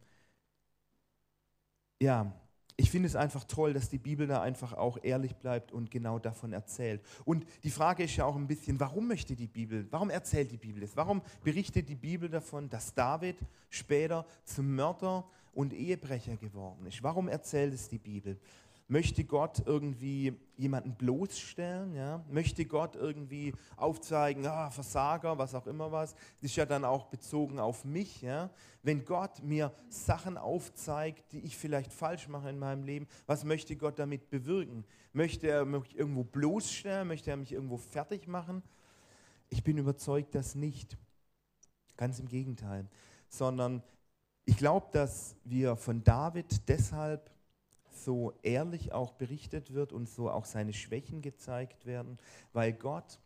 ja, 2.02 2.32
ich 2.76 2.90
finde 2.90 3.06
es 3.06 3.14
einfach 3.14 3.44
toll, 3.44 3.74
dass 3.74 3.88
die 3.88 3.98
Bibel 3.98 4.26
da 4.26 4.42
einfach 4.42 4.72
auch 4.72 4.98
ehrlich 5.02 5.36
bleibt 5.36 5.70
und 5.70 5.90
genau 5.90 6.18
davon 6.18 6.52
erzählt. 6.52 7.00
Und 7.24 7.46
die 7.62 7.70
Frage 7.70 8.02
ist 8.02 8.16
ja 8.16 8.24
auch 8.24 8.34
ein 8.34 8.48
bisschen, 8.48 8.80
warum 8.80 9.06
möchte 9.06 9.36
die 9.36 9.46
Bibel, 9.46 9.86
warum 9.90 10.10
erzählt 10.10 10.50
die 10.50 10.56
Bibel 10.56 10.80
das? 10.80 10.96
Warum 10.96 11.22
berichtet 11.44 11.88
die 11.88 11.94
Bibel 11.94 12.28
davon, 12.28 12.68
dass 12.68 12.92
David 12.92 13.36
später 13.70 14.26
zum 14.44 14.74
Mörder 14.74 15.24
und 15.52 15.72
Ehebrecher 15.72 16.36
geworden 16.36 16.86
ist? 16.86 17.02
Warum 17.02 17.28
erzählt 17.28 17.74
es 17.74 17.88
die 17.88 17.98
Bibel? 17.98 18.40
Möchte 18.92 19.24
Gott 19.24 19.62
irgendwie 19.64 20.38
jemanden 20.58 20.94
bloßstellen? 20.94 21.94
Ja? 21.94 22.22
Möchte 22.28 22.66
Gott 22.66 22.94
irgendwie 22.94 23.54
aufzeigen, 23.74 24.44
ah, 24.44 24.68
Versager, 24.68 25.38
was 25.38 25.54
auch 25.54 25.66
immer 25.66 25.90
was? 25.90 26.14
Das 26.14 26.50
ist 26.50 26.56
ja 26.56 26.66
dann 26.66 26.84
auch 26.84 27.06
bezogen 27.06 27.58
auf 27.58 27.86
mich. 27.86 28.20
Ja? 28.20 28.50
Wenn 28.82 29.06
Gott 29.06 29.42
mir 29.42 29.72
Sachen 29.88 30.36
aufzeigt, 30.36 31.32
die 31.32 31.40
ich 31.40 31.56
vielleicht 31.56 31.90
falsch 31.90 32.28
mache 32.28 32.50
in 32.50 32.58
meinem 32.58 32.84
Leben, 32.84 33.08
was 33.24 33.44
möchte 33.44 33.76
Gott 33.76 33.98
damit 33.98 34.28
bewirken? 34.28 34.84
Möchte 35.14 35.48
er 35.48 35.64
mich 35.64 35.96
irgendwo 35.96 36.24
bloßstellen? 36.24 37.08
Möchte 37.08 37.30
er 37.30 37.38
mich 37.38 37.52
irgendwo 37.52 37.78
fertig 37.78 38.28
machen? 38.28 38.62
Ich 39.48 39.64
bin 39.64 39.78
überzeugt, 39.78 40.34
dass 40.34 40.54
nicht. 40.54 40.98
Ganz 41.96 42.18
im 42.18 42.28
Gegenteil. 42.28 42.86
Sondern 43.30 43.82
ich 44.44 44.58
glaube, 44.58 44.88
dass 44.92 45.34
wir 45.44 45.76
von 45.76 46.04
David 46.04 46.68
deshalb 46.68 47.31
so 48.04 48.32
ehrlich 48.42 48.92
auch 48.92 49.12
berichtet 49.12 49.72
wird 49.72 49.92
und 49.92 50.08
so 50.08 50.30
auch 50.30 50.44
seine 50.44 50.72
Schwächen 50.72 51.22
gezeigt 51.22 51.86
werden, 51.86 52.18
weil 52.52 52.72
Gott 52.72 53.20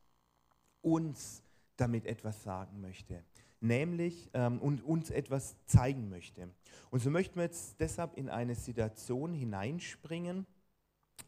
uns 0.82 1.42
damit 1.76 2.06
etwas 2.06 2.42
sagen 2.42 2.80
möchte, 2.80 3.22
nämlich 3.60 4.30
ähm, 4.34 4.60
und 4.60 4.82
uns 4.84 5.10
etwas 5.10 5.56
zeigen 5.66 6.08
möchte. 6.08 6.48
Und 6.90 7.00
so 7.00 7.10
möchten 7.10 7.36
wir 7.36 7.44
jetzt 7.44 7.80
deshalb 7.80 8.16
in 8.16 8.28
eine 8.28 8.54
Situation 8.54 9.34
hineinspringen, 9.34 10.46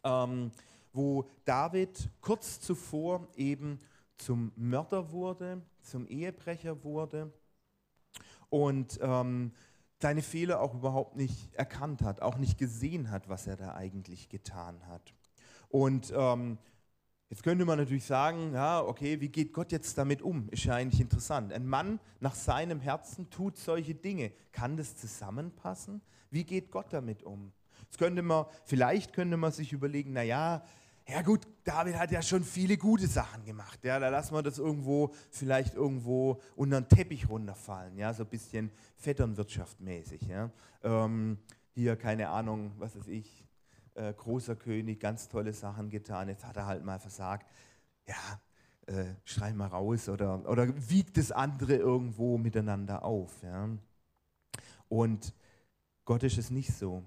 ähm, 0.04 0.50
wo 0.92 1.28
David 1.44 2.11
kurz 2.20 2.61
zuvor 2.61 3.28
eben 3.37 3.80
zum 4.16 4.52
Mörder 4.56 5.11
wurde, 5.12 5.62
zum 5.82 6.06
Ehebrecher 6.06 6.82
wurde 6.82 7.32
und 8.50 8.98
ähm, 9.02 9.52
seine 10.00 10.22
Fehler 10.22 10.61
auch 10.61 10.74
überhaupt 10.74 11.16
nicht 11.16 11.54
erkannt 11.54 12.02
hat, 12.02 12.22
auch 12.22 12.37
nicht 12.38 12.58
gesehen 12.58 13.11
hat, 13.11 13.28
was 13.28 13.46
er 13.46 13.56
da 13.56 13.74
eigentlich 13.74 14.28
getan 14.28 14.87
hat. 14.87 15.12
Und 15.68 16.12
ähm, 16.16 16.58
jetzt 17.28 17.42
könnte 17.42 17.64
man 17.64 17.78
natürlich 17.78 18.04
sagen, 18.04 18.52
ja, 18.54 18.80
okay, 18.80 19.20
wie 19.20 19.28
geht 19.28 19.52
Gott 19.52 19.72
jetzt 19.72 19.98
damit 19.98 20.22
um? 20.22 20.48
Ist 20.50 20.64
ja 20.64 20.74
eigentlich 20.74 21.00
interessant. 21.00 21.52
Ein 21.52 21.66
Mann 21.66 22.00
nach 22.20 22.34
seinem 22.34 22.80
Herzen 22.80 23.28
tut 23.30 23.58
solche 23.58 23.94
Dinge. 23.94 24.32
Kann 24.52 24.76
das 24.76 24.96
zusammenpassen? 24.96 26.00
Wie 26.30 26.44
geht 26.44 26.70
Gott 26.70 26.92
damit 26.92 27.24
um? 27.24 27.52
Jetzt 27.82 27.98
könnte 27.98 28.22
man, 28.22 28.46
vielleicht 28.64 29.12
könnte 29.12 29.37
man 29.37 29.50
sich 29.50 29.72
überlegen, 29.72 30.12
naja, 30.12 30.56
ja 30.56 30.64
gut, 31.23 31.47
David 31.64 31.99
hat 31.99 32.11
ja 32.11 32.21
schon 32.21 32.44
viele 32.44 32.77
gute 32.77 33.07
Sachen 33.07 33.44
gemacht. 33.44 33.83
Ja, 33.83 33.99
da 33.99 34.11
lassen 34.11 34.35
wir 34.35 34.42
das 34.42 34.59
irgendwo, 34.59 35.14
vielleicht 35.31 35.75
irgendwo 35.75 36.40
unter 36.55 36.83
den 36.83 36.88
Teppich 36.88 37.29
runterfallen. 37.29 37.97
Ja, 37.97 38.12
so 38.12 38.25
ein 38.25 38.29
bisschen 38.29 38.71
Vetternwirtschaft 38.97 39.81
mäßig. 39.81 40.23
Ja. 40.23 40.51
Ähm, 40.83 41.38
hier, 41.73 41.97
keine 41.97 42.29
Ahnung, 42.29 42.73
was 42.79 42.94
weiß 42.94 43.07
ich, 43.07 43.47
äh, 43.94 44.12
großer 44.12 44.57
König, 44.57 45.01
ganz 45.01 45.29
tolle 45.29 45.55
Sachen 45.55 45.88
getan. 45.88 46.29
Jetzt 46.29 46.44
hat 46.44 46.57
er 46.57 46.66
halt 46.66 46.85
mal 46.85 46.99
versagt. 46.99 47.51
Ja, 48.07 48.40
äh, 48.87 49.14
schrei 49.25 49.53
mal 49.53 49.68
raus 49.68 50.09
oder, 50.09 50.49
oder 50.49 50.68
wiegt 50.90 51.16
das 51.16 51.33
andere 51.33 51.77
irgendwo 51.77 52.38
miteinander 52.38 53.05
auf. 53.05 53.42
Ja. 53.42 53.68
Und 54.88 55.35
Gott 56.05 56.23
ist 56.23 56.38
es 56.38 56.51
nicht 56.51 56.73
so. 56.73 57.03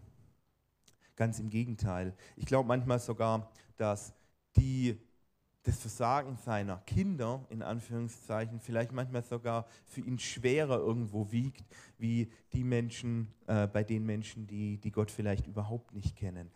Ganz 1.15 1.39
im 1.39 1.49
Gegenteil. 1.49 2.15
Ich 2.35 2.45
glaube 2.45 2.67
manchmal 2.67 2.99
sogar, 2.99 3.51
dass 3.81 4.13
die, 4.55 4.95
das 5.63 5.79
Versagen 5.79 6.37
seiner 6.37 6.77
Kinder, 6.77 7.43
in 7.49 7.63
Anführungszeichen, 7.63 8.59
vielleicht 8.59 8.91
manchmal 8.91 9.23
sogar 9.23 9.65
für 9.87 10.01
ihn 10.01 10.19
schwerer 10.19 10.77
irgendwo 10.77 11.31
wiegt, 11.31 11.65
wie 11.97 12.31
die 12.53 12.63
Menschen, 12.63 13.33
äh, 13.47 13.65
bei 13.65 13.83
den 13.83 14.05
Menschen, 14.05 14.45
die, 14.45 14.77
die 14.77 14.91
Gott 14.91 15.09
vielleicht 15.09 15.47
überhaupt 15.47 15.93
nicht 15.93 16.15
kennen. 16.15 16.51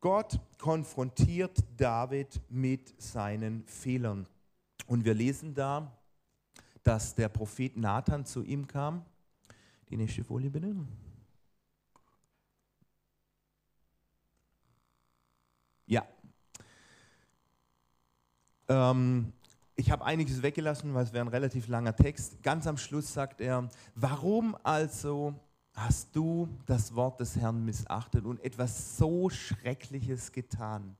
Gott 0.00 0.38
konfrontiert 0.58 1.58
David 1.76 2.40
mit 2.48 3.00
seinen 3.02 3.66
Fehlern. 3.66 4.28
Und 4.86 5.04
wir 5.04 5.14
lesen 5.14 5.54
da, 5.54 5.92
dass 6.84 7.16
der 7.16 7.28
Prophet 7.28 7.76
Nathan 7.76 8.24
zu 8.24 8.42
ihm 8.44 8.66
kam. 8.66 9.04
Die 9.88 9.96
nächste 9.96 10.22
Folie 10.22 10.50
bitte. 10.50 10.74
Ja. 15.90 16.06
Ähm, 18.70 19.32
ich 19.74 19.90
habe 19.90 20.04
einiges 20.04 20.42
weggelassen, 20.42 20.94
weil 20.94 21.02
es 21.02 21.12
wäre 21.12 21.24
ein 21.24 21.28
relativ 21.28 21.66
langer 21.66 21.96
Text. 21.96 22.42
Ganz 22.42 22.66
am 22.66 22.76
Schluss 22.76 23.12
sagt 23.12 23.40
er, 23.40 23.68
warum 23.96 24.56
also 24.62 25.34
hast 25.74 26.14
du 26.14 26.48
das 26.66 26.94
Wort 26.94 27.18
des 27.18 27.36
Herrn 27.36 27.64
missachtet 27.64 28.24
und 28.24 28.42
etwas 28.44 28.96
so 28.96 29.28
Schreckliches 29.28 30.30
getan? 30.30 30.96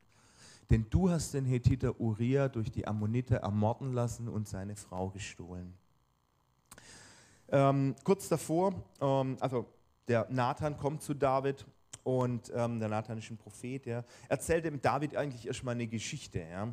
Denn 0.68 0.86
du 0.90 1.10
hast 1.10 1.34
den 1.34 1.44
Hethiter 1.44 2.00
Uriah 2.00 2.48
durch 2.48 2.70
die 2.72 2.86
Ammoniter 2.86 3.36
ermorden 3.36 3.92
lassen 3.92 4.28
und 4.28 4.48
seine 4.48 4.74
Frau 4.74 5.10
gestohlen. 5.10 5.72
Ähm, 7.50 7.94
kurz 8.02 8.28
davor, 8.28 8.74
ähm, 9.00 9.36
also 9.40 9.66
der 10.08 10.26
Nathan 10.30 10.76
kommt 10.76 11.02
zu 11.02 11.14
David 11.14 11.66
und 12.02 12.50
ähm, 12.54 12.80
der 12.80 12.88
Nathan 12.88 13.18
ist 13.18 13.30
ein 13.30 13.36
Prophet, 13.36 13.86
ja, 13.86 14.04
erzählt 14.28 14.64
dem 14.64 14.80
David 14.80 15.16
eigentlich 15.16 15.46
erstmal 15.46 15.74
eine 15.74 15.86
Geschichte. 15.86 16.40
Ja. 16.40 16.72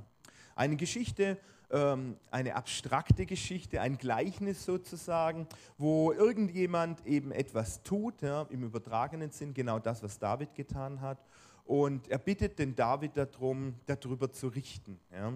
Eine 0.57 0.75
Geschichte, 0.75 1.37
ähm, 1.69 2.17
eine 2.31 2.55
abstrakte 2.55 3.25
Geschichte, 3.25 3.79
ein 3.79 3.97
Gleichnis 3.97 4.65
sozusagen, 4.65 5.47
wo 5.77 6.11
irgendjemand 6.11 7.05
eben 7.05 7.31
etwas 7.31 7.83
tut, 7.83 8.21
ja, 8.21 8.43
im 8.49 8.63
übertragenen 8.63 9.31
Sinn, 9.31 9.53
genau 9.53 9.79
das, 9.79 10.01
was 10.01 10.17
David 10.17 10.55
getan 10.55 11.01
hat. 11.01 11.23
Und 11.65 12.07
er 12.07 12.17
bittet 12.17 12.57
den 12.59 12.75
David 12.75 13.17
darum, 13.17 13.75
darüber 13.85 14.31
zu 14.31 14.47
richten. 14.47 14.99
Ja. 15.11 15.33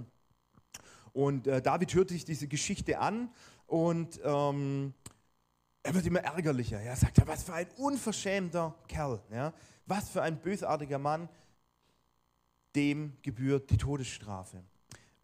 Und 1.13 1.47
äh, 1.47 1.61
David 1.61 1.93
hört 1.93 2.09
sich 2.09 2.23
diese 2.23 2.47
Geschichte 2.47 2.97
an 2.97 3.29
und 3.67 4.19
ähm, 4.23 4.93
er 5.83 5.93
wird 5.93 6.05
immer 6.05 6.21
ärgerlicher. 6.21 6.79
Er 6.79 6.95
sagt, 6.95 7.25
was 7.27 7.43
für 7.43 7.53
ein 7.53 7.67
unverschämter 7.77 8.75
Kerl. 8.87 9.21
Ja. 9.31 9.53
Was 9.85 10.09
für 10.09 10.21
ein 10.21 10.39
bösartiger 10.39 10.99
Mann, 10.99 11.27
dem 12.75 13.17
gebührt 13.21 13.69
die 13.69 13.77
Todesstrafe. 13.77 14.63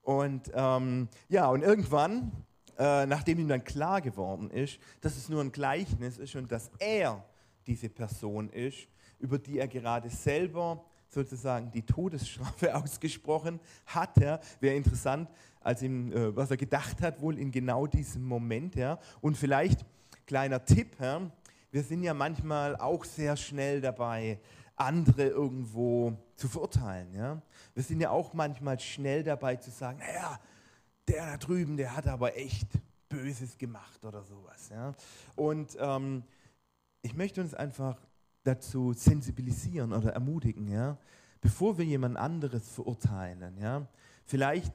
Und 0.08 0.50
ähm, 0.54 1.10
ja, 1.28 1.50
und 1.50 1.64
irgendwann, 1.64 2.32
äh, 2.80 3.06
nachdem 3.06 3.40
ihm 3.40 3.50
dann 3.50 3.66
klar 3.66 4.00
geworden 4.00 4.50
ist, 4.50 4.80
dass 5.02 5.18
es 5.18 5.28
nur 5.28 5.42
ein 5.42 5.52
Gleichnis 5.52 6.18
ist 6.18 6.34
und 6.38 6.50
dass 6.50 6.72
er 6.80 7.26
diese 7.66 7.90
Person 7.90 8.48
ist, 8.48 8.88
über 9.20 9.38
die 9.38 9.60
er 9.60 9.68
gerade 9.68 10.10
selber 10.10 10.86
sozusagen 11.10 11.72
die 11.72 11.82
Todesstrafe 11.82 12.74
ausgesprochen 12.82 13.60
hat, 13.86 14.18
ja, 14.22 14.40
wäre 14.62 14.78
interessant, 14.78 15.30
als 15.60 15.82
ihm, 15.82 16.14
äh, 16.14 16.34
was 16.34 16.52
er 16.52 16.58
gedacht 16.58 17.02
hat, 17.02 17.20
wohl 17.20 17.38
in 17.38 17.52
genau 17.52 17.86
diesem 17.86 18.24
Moment. 18.24 18.76
Ja. 18.76 19.00
Und 19.20 19.36
vielleicht, 19.36 19.86
kleiner 20.26 20.64
Tipp, 20.64 20.96
ja, 21.02 21.30
wir 21.72 21.84
sind 21.84 22.04
ja 22.04 22.14
manchmal 22.14 22.76
auch 22.76 23.04
sehr 23.04 23.36
schnell 23.36 23.82
dabei, 23.82 24.40
andere 24.76 25.28
irgendwo 25.28 26.18
zu 26.36 26.48
verurteilen. 26.48 27.14
Ja? 27.14 27.42
Wir 27.74 27.84
sind 27.84 28.00
ja 28.00 28.12
auch 28.12 28.34
manchmal 28.34 28.80
schnell 28.80 29.24
dabei 29.24 29.56
zu 29.56 29.72
sagen, 29.72 30.00
naja, 30.00 30.40
der 31.08 31.26
da 31.26 31.38
drüben, 31.38 31.78
der 31.78 31.96
hat 31.96 32.08
aber 32.08 32.38
echt 32.38 32.68
Böses 33.10 33.58
gemacht 33.58 34.04
oder 34.06 34.24
sowas. 34.24 34.70
Ja? 34.70 34.94
Und 35.36 35.78
ähm, 35.80 36.24
ich 37.02 37.16
möchte 37.16 37.42
uns 37.42 37.54
einfach 37.54 37.98
dazu 38.44 38.94
sensibilisieren 38.94 39.94
oder 39.94 40.14
ermutigen, 40.14 40.68
ja? 40.68 40.98
bevor 41.42 41.78
wir 41.78 41.86
jemand 41.86 42.18
anderes 42.18 42.70
verurteilen, 42.70 43.58
ja? 43.60 43.88
vielleicht 44.26 44.74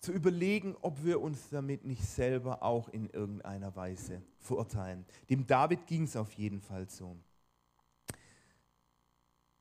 zu 0.00 0.12
überlegen, 0.12 0.76
ob 0.80 1.04
wir 1.04 1.20
uns 1.20 1.48
damit 1.50 1.84
nicht 1.84 2.04
selber 2.04 2.62
auch 2.62 2.88
in 2.88 3.10
irgendeiner 3.10 3.74
Weise 3.74 4.22
verurteilen. 4.38 5.04
Dem 5.28 5.46
David 5.46 5.86
ging 5.86 6.04
es 6.04 6.16
auf 6.16 6.32
jeden 6.32 6.60
Fall 6.60 6.88
so. 6.88 7.16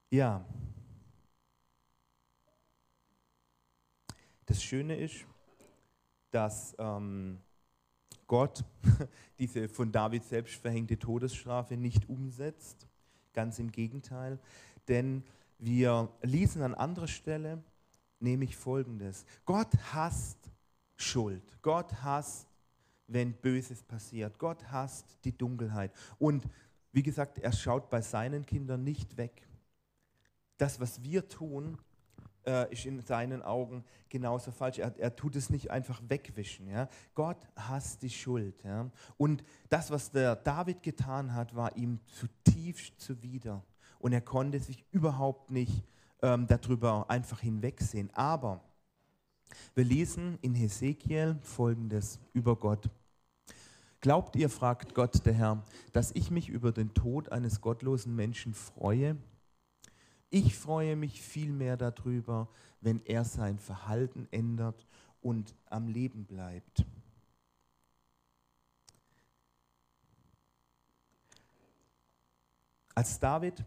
Ja. 0.09 0.45
Das 4.45 4.63
Schöne 4.63 4.95
ist, 4.95 5.25
dass 6.31 6.75
ähm, 6.77 7.39
Gott 8.27 8.63
diese 9.39 9.67
von 9.67 9.91
David 9.91 10.23
selbst 10.23 10.55
verhängte 10.55 10.99
Todesstrafe 10.99 11.77
nicht 11.77 12.07
umsetzt. 12.09 12.87
Ganz 13.33 13.59
im 13.59 13.71
Gegenteil. 13.71 14.39
Denn 14.87 15.23
wir 15.57 16.09
lesen 16.21 16.61
an 16.61 16.75
anderer 16.75 17.07
Stelle 17.07 17.63
nämlich 18.19 18.55
Folgendes. 18.55 19.25
Gott 19.45 19.71
hasst 19.93 20.49
Schuld. 20.95 21.43
Gott 21.61 21.93
hasst, 22.01 22.47
wenn 23.07 23.33
Böses 23.33 23.83
passiert. 23.83 24.37
Gott 24.37 24.63
hasst 24.71 25.05
die 25.23 25.37
Dunkelheit. 25.37 25.91
Und 26.19 26.47
wie 26.91 27.03
gesagt, 27.03 27.37
er 27.39 27.51
schaut 27.51 27.89
bei 27.89 28.01
seinen 28.01 28.45
Kindern 28.45 28.83
nicht 28.83 29.17
weg. 29.17 29.43
das, 30.57 30.79
was 30.79 31.03
wir 31.03 31.27
tun, 31.29 31.77
äh, 32.47 32.71
ist 32.71 32.85
in 32.85 32.99
seinen 33.01 33.43
Augen 33.43 33.83
genauso 34.09 34.51
falsch. 34.51 34.79
Er, 34.79 34.97
er, 34.97 35.15
tut 35.15 35.35
es 35.35 35.49
nicht 35.51 35.69
einfach 35.69 36.01
wegwischen. 36.07 36.67
Ja? 36.67 36.89
Gott 37.13 37.37
hasst 37.55 38.01
die 38.01 38.09
Schuld. 38.09 38.63
Ja? 38.63 38.89
Und 39.17 39.43
das, 39.69 39.91
was 39.91 40.09
der 40.09 40.35
David 40.35 40.81
getan 40.81 41.35
hat, 41.35 41.55
war 41.55 41.75
ihm 41.75 41.99
zutiefst 42.07 42.99
zuwider. 42.99 43.63
Und 43.99 44.13
er 44.13 44.21
konnte 44.21 44.59
sich 44.59 44.83
überhaupt 44.91 45.51
nicht 45.51 45.83
ähm, 46.21 46.47
darüber 46.47 47.09
einfach 47.09 47.39
hinwegsehen. 47.39 48.09
Aber 48.13 48.63
wir 49.75 49.83
lesen 49.83 50.37
in 50.41 50.55
Hesekiel 50.55 51.37
folgendes 51.41 52.19
über 52.33 52.55
Gott. 52.55 52.89
Glaubt 54.01 54.35
ihr, 54.35 54.49
fragt 54.49 54.93
Gott 54.93 55.25
der 55.25 55.33
Herr, 55.33 55.63
dass 55.91 56.11
ich 56.11 56.29
mich 56.29 56.49
über 56.49 56.71
den 56.71 56.93
Tod 56.93 57.31
eines 57.31 57.61
gottlosen 57.61 58.15
Menschen 58.15 58.53
freue? 58.53 59.17
Ich 60.29 60.55
freue 60.55 60.95
mich 60.95 61.21
vielmehr 61.21 61.77
darüber, 61.77 62.49
wenn 62.81 63.01
er 63.05 63.23
sein 63.23 63.57
Verhalten 63.57 64.27
ändert 64.31 64.85
und 65.21 65.55
am 65.65 65.87
Leben 65.87 66.25
bleibt. 66.25 66.85
Als 72.93 73.19
David 73.19 73.63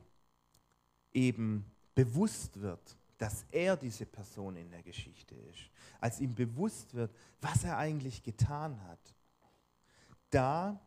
eben 1.12 1.64
bewusst 1.94 2.60
wird, 2.60 2.96
dass 3.18 3.44
er 3.50 3.76
diese 3.76 4.06
Person 4.06 4.56
in 4.56 4.70
der 4.70 4.82
Geschichte 4.82 5.34
ist, 5.34 5.70
als 6.00 6.20
ihm 6.20 6.34
bewusst 6.34 6.94
wird, 6.94 7.14
was 7.40 7.64
er 7.64 7.76
eigentlich 7.76 8.22
getan 8.22 8.80
hat, 8.88 9.14
da 10.30 10.80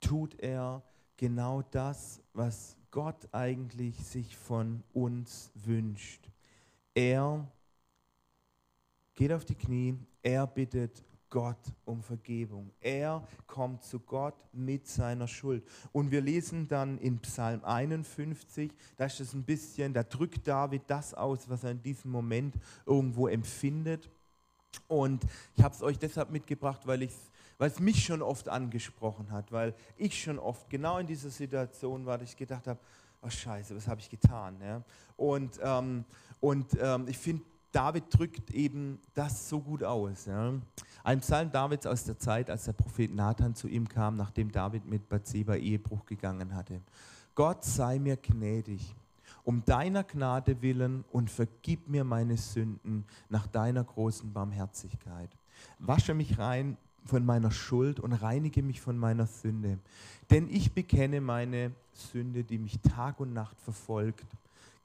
tut 0.00 0.38
er 0.38 0.82
genau 1.16 1.62
das, 1.62 2.20
was 2.32 2.76
Gott 2.90 3.28
eigentlich 3.32 3.96
sich 4.04 4.36
von 4.36 4.82
uns 4.92 5.50
wünscht. 5.54 6.30
Er 6.94 7.46
geht 9.14 9.32
auf 9.32 9.44
die 9.44 9.54
Knie, 9.54 9.98
er 10.22 10.46
bittet 10.46 11.02
Gott 11.30 11.60
um 11.84 12.02
Vergebung. 12.02 12.70
Er 12.80 13.26
kommt 13.46 13.82
zu 13.82 14.00
Gott 14.00 14.34
mit 14.52 14.86
seiner 14.86 15.28
Schuld. 15.28 15.66
Und 15.92 16.10
wir 16.10 16.20
lesen 16.20 16.68
dann 16.68 16.98
in 16.98 17.18
Psalm 17.20 17.64
51, 17.64 18.72
da 18.96 19.06
ist 19.06 19.20
es 19.20 19.34
ein 19.34 19.44
bisschen, 19.44 19.92
da 19.92 20.02
drückt 20.02 20.46
David 20.46 20.82
das 20.86 21.14
aus, 21.14 21.48
was 21.48 21.64
er 21.64 21.72
in 21.72 21.82
diesem 21.82 22.10
Moment 22.10 22.54
irgendwo 22.86 23.28
empfindet. 23.28 24.10
Und 24.86 25.24
ich 25.56 25.62
habe 25.62 25.74
es 25.74 25.82
euch 25.82 25.98
deshalb 25.98 26.30
mitgebracht, 26.30 26.86
weil 26.86 27.02
ich 27.02 27.12
weil 27.58 27.70
es 27.70 27.80
mich 27.80 28.04
schon 28.04 28.22
oft 28.22 28.48
angesprochen 28.48 29.30
hat, 29.32 29.52
weil 29.52 29.74
ich 29.96 30.22
schon 30.22 30.38
oft 30.38 30.70
genau 30.70 30.98
in 30.98 31.06
dieser 31.06 31.28
Situation 31.28 32.06
war, 32.06 32.16
dass 32.16 32.30
ich 32.30 32.36
gedacht 32.36 32.66
habe, 32.68 32.78
oh 33.20 33.28
Scheiße, 33.28 33.76
was 33.76 33.88
habe 33.88 34.00
ich 34.00 34.08
getan? 34.08 34.56
Ja? 34.62 34.82
Und, 35.16 35.58
ähm, 35.62 36.04
und 36.40 36.78
ähm, 36.80 37.06
ich 37.08 37.18
finde, 37.18 37.44
David 37.72 38.04
drückt 38.10 38.50
eben 38.50 38.98
das 39.14 39.48
so 39.48 39.60
gut 39.60 39.84
aus. 39.84 40.26
Ja? 40.26 40.54
Ein 41.04 41.20
Psalm 41.20 41.50
Davids 41.50 41.86
aus 41.86 42.04
der 42.04 42.18
Zeit, 42.18 42.50
als 42.50 42.64
der 42.64 42.72
Prophet 42.72 43.14
Nathan 43.14 43.54
zu 43.54 43.68
ihm 43.68 43.88
kam, 43.88 44.16
nachdem 44.16 44.50
David 44.50 44.86
mit 44.86 45.08
Bathseba 45.08 45.54
Ehebruch 45.54 46.04
gegangen 46.06 46.54
hatte. 46.54 46.80
Gott 47.34 47.64
sei 47.64 47.98
mir 47.98 48.16
gnädig, 48.16 48.94
um 49.44 49.64
deiner 49.64 50.04
Gnade 50.04 50.60
willen 50.60 51.04
und 51.12 51.30
vergib 51.30 51.88
mir 51.88 52.04
meine 52.04 52.36
Sünden 52.36 53.04
nach 53.28 53.46
deiner 53.46 53.84
großen 53.84 54.32
Barmherzigkeit. 54.32 55.30
Wasche 55.78 56.14
mich 56.14 56.38
rein 56.38 56.76
von 57.04 57.24
meiner 57.24 57.50
Schuld 57.50 58.00
und 58.00 58.12
reinige 58.12 58.62
mich 58.62 58.80
von 58.80 58.98
meiner 58.98 59.26
Sünde. 59.26 59.78
Denn 60.30 60.48
ich 60.50 60.72
bekenne 60.72 61.20
meine 61.20 61.72
Sünde, 61.92 62.44
die 62.44 62.58
mich 62.58 62.78
Tag 62.80 63.20
und 63.20 63.32
Nacht 63.32 63.58
verfolgt. 63.60 64.26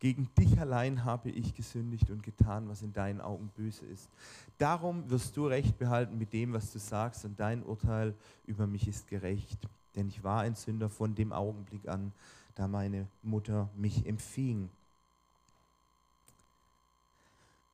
Gegen 0.04 0.28
dich 0.38 0.60
allein 0.60 1.06
habe 1.06 1.30
ich 1.30 1.56
gesündigt 1.56 2.10
und 2.10 2.24
getan, 2.24 2.68
was 2.68 2.82
in 2.82 2.92
deinen 2.92 3.22
Augen 3.22 3.50
böse 3.56 3.86
ist. 3.86 4.10
Darum 4.58 5.10
wirst 5.10 5.38
du 5.38 5.48
Recht 5.48 5.78
behalten 5.78 6.18
mit 6.18 6.34
dem, 6.34 6.52
was 6.52 6.74
du 6.74 6.80
sagst, 6.80 7.24
und 7.24 7.40
dein 7.40 7.64
Urteil 7.64 8.14
über 8.46 8.68
mich 8.68 8.86
ist 8.86 9.08
gerecht. 9.08 9.58
Denn 9.96 10.10
ich 10.10 10.22
war 10.22 10.42
ein 10.42 10.56
Sünder 10.56 10.90
von 10.90 11.16
dem 11.16 11.32
Augenblick 11.32 11.88
an, 11.88 12.12
da 12.56 12.68
meine 12.68 13.08
Mutter 13.22 13.70
mich 13.78 14.06
empfing. 14.06 14.68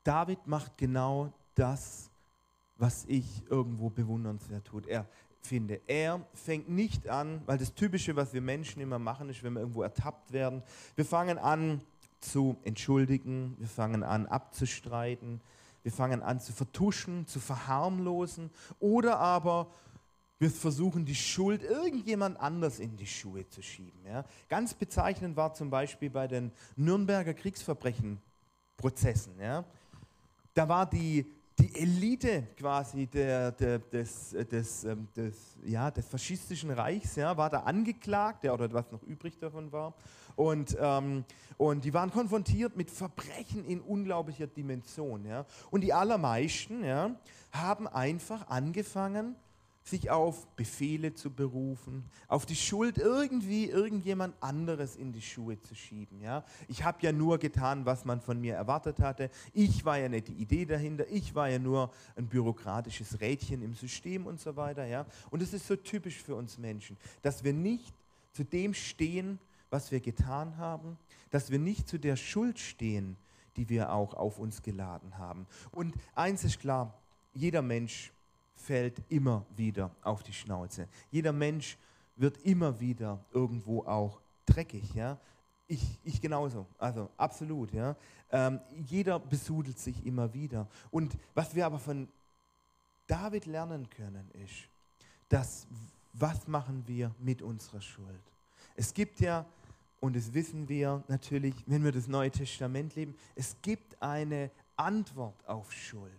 David 0.03 0.45
macht 0.45 0.77
genau 0.77 1.33
das, 1.55 2.11
was 2.77 3.05
ich 3.05 3.41
irgendwo 3.49 3.89
bewundernswert 3.89 4.65
tut. 4.65 4.85
Er 4.85 5.07
finde, 5.41 5.81
er 5.87 6.23
fängt 6.35 6.69
nicht 6.69 7.09
an, 7.09 7.41
weil 7.47 7.57
das 7.57 7.73
Typische, 7.73 8.15
was 8.15 8.33
wir 8.33 8.41
Menschen 8.41 8.83
immer 8.83 8.99
machen, 8.99 9.29
ist, 9.29 9.41
wenn 9.41 9.53
wir 9.53 9.61
irgendwo 9.61 9.81
ertappt 9.81 10.31
werden, 10.31 10.61
wir 10.95 11.05
fangen 11.05 11.39
an 11.39 11.81
zu 12.19 12.57
entschuldigen, 12.63 13.55
wir 13.59 13.67
fangen 13.67 14.03
an 14.03 14.25
abzustreiten, 14.25 15.41
wir 15.83 15.91
fangen 15.91 16.21
an 16.21 16.39
zu 16.39 16.53
vertuschen, 16.53 17.27
zu 17.27 17.39
verharmlosen 17.39 18.49
oder 18.79 19.19
aber 19.19 19.67
wir 20.39 20.49
versuchen 20.49 21.05
die 21.05 21.15
Schuld 21.15 21.63
irgendjemand 21.63 22.39
anders 22.39 22.79
in 22.79 22.95
die 22.95 23.07
Schuhe 23.07 23.47
zu 23.49 23.61
schieben. 23.61 24.05
Ja. 24.05 24.23
Ganz 24.47 24.73
bezeichnend 24.73 25.35
war 25.35 25.53
zum 25.53 25.69
Beispiel 25.69 26.09
bei 26.09 26.27
den 26.27 26.51
Nürnberger 26.77 27.33
Kriegsverbrechenprozessen. 27.33 29.37
Ja. 29.39 29.65
Da 30.53 30.69
war 30.69 30.89
die 30.89 31.25
die 31.59 31.75
Elite 31.75 32.47
quasi 32.57 33.07
der, 33.07 33.51
der, 33.51 33.79
des, 33.79 34.29
des, 34.29 34.83
ähm, 34.85 35.07
des, 35.15 35.57
ja, 35.65 35.91
des 35.91 36.07
faschistischen 36.07 36.71
Reichs 36.71 37.15
ja, 37.15 37.35
war 37.35 37.49
da 37.49 37.61
angeklagt, 37.61 38.45
ja, 38.45 38.53
oder 38.53 38.71
was 38.71 38.91
noch 38.91 39.03
übrig 39.03 39.37
davon 39.37 39.71
war. 39.71 39.93
Und, 40.39 40.77
ähm, 40.79 41.25
und 41.57 41.83
die 41.83 41.93
waren 41.93 42.11
konfrontiert 42.11 42.77
mit 42.77 42.89
Verbrechen 42.89 43.65
in 43.65 43.81
unglaublicher 43.81 44.47
Dimension. 44.47 45.25
Ja. 45.25 45.45
Und 45.69 45.81
die 45.81 45.91
allermeisten 45.91 46.81
ja, 46.85 47.13
haben 47.51 47.89
einfach 47.89 48.47
angefangen, 48.47 49.35
sich 49.83 50.09
auf 50.09 50.47
Befehle 50.55 51.13
zu 51.13 51.29
berufen, 51.29 52.05
auf 52.29 52.45
die 52.45 52.55
Schuld 52.55 52.99
irgendwie 52.99 53.65
irgendjemand 53.65 54.33
anderes 54.41 54.95
in 54.95 55.11
die 55.11 55.21
Schuhe 55.21 55.59
zu 55.59 55.75
schieben. 55.75 56.21
Ja? 56.21 56.45
Ich 56.69 56.85
habe 56.85 56.99
ja 57.01 57.11
nur 57.11 57.37
getan, 57.37 57.85
was 57.85 58.05
man 58.05 58.21
von 58.21 58.39
mir 58.39 58.55
erwartet 58.55 59.01
hatte. 59.01 59.29
Ich 59.51 59.83
war 59.83 59.97
ja 59.97 60.07
nicht 60.07 60.29
die 60.29 60.35
Idee 60.35 60.65
dahinter. 60.65 61.05
Ich 61.11 61.35
war 61.35 61.49
ja 61.49 61.59
nur 61.59 61.91
ein 62.15 62.27
bürokratisches 62.27 63.19
Rädchen 63.19 63.61
im 63.61 63.73
System 63.73 64.25
und 64.25 64.39
so 64.39 64.55
weiter. 64.55 64.85
Ja? 64.85 65.05
Und 65.31 65.41
es 65.41 65.53
ist 65.53 65.67
so 65.67 65.75
typisch 65.75 66.23
für 66.23 66.35
uns 66.35 66.57
Menschen, 66.57 66.95
dass 67.23 67.43
wir 67.43 67.51
nicht 67.51 67.93
zu 68.31 68.45
dem 68.45 68.73
stehen, 68.73 69.37
was 69.69 69.91
wir 69.91 69.99
getan 69.99 70.57
haben, 70.57 70.97
dass 71.29 71.51
wir 71.51 71.59
nicht 71.59 71.87
zu 71.87 71.97
der 71.99 72.15
Schuld 72.15 72.59
stehen, 72.59 73.17
die 73.55 73.69
wir 73.69 73.91
auch 73.91 74.13
auf 74.13 74.39
uns 74.39 74.61
geladen 74.61 75.17
haben. 75.17 75.45
Und 75.71 75.95
eins 76.15 76.43
ist 76.43 76.59
klar, 76.59 76.93
jeder 77.33 77.61
Mensch 77.61 78.11
fällt 78.55 79.01
immer 79.09 79.45
wieder 79.55 79.91
auf 80.01 80.23
die 80.23 80.33
Schnauze. 80.33 80.87
Jeder 81.11 81.31
Mensch 81.31 81.77
wird 82.15 82.37
immer 82.43 82.79
wieder 82.79 83.23
irgendwo 83.31 83.83
auch 83.83 84.21
dreckig. 84.45 84.93
Ja? 84.93 85.17
Ich, 85.67 85.99
ich 86.03 86.21
genauso, 86.21 86.65
also 86.77 87.09
absolut. 87.17 87.71
Ja? 87.73 87.95
Ähm, 88.31 88.59
jeder 88.85 89.19
besudelt 89.19 89.79
sich 89.79 90.05
immer 90.05 90.33
wieder. 90.33 90.67
Und 90.91 91.17
was 91.33 91.55
wir 91.55 91.65
aber 91.65 91.79
von 91.79 92.07
David 93.07 93.45
lernen 93.45 93.89
können, 93.89 94.29
ist, 94.31 94.67
dass 95.29 95.67
was 96.13 96.47
machen 96.47 96.83
wir 96.87 97.13
mit 97.19 97.41
unserer 97.41 97.81
Schuld? 97.81 98.21
Es 98.75 98.93
gibt 98.93 99.19
ja, 99.19 99.45
und 99.99 100.15
das 100.15 100.33
wissen 100.33 100.69
wir 100.69 101.03
natürlich, 101.07 101.55
wenn 101.65 101.83
wir 101.83 101.91
das 101.91 102.07
Neue 102.07 102.31
Testament 102.31 102.95
leben, 102.95 103.15
es 103.35 103.55
gibt 103.61 104.01
eine 104.01 104.51
Antwort 104.75 105.45
auf 105.47 105.71
Schuld. 105.73 106.11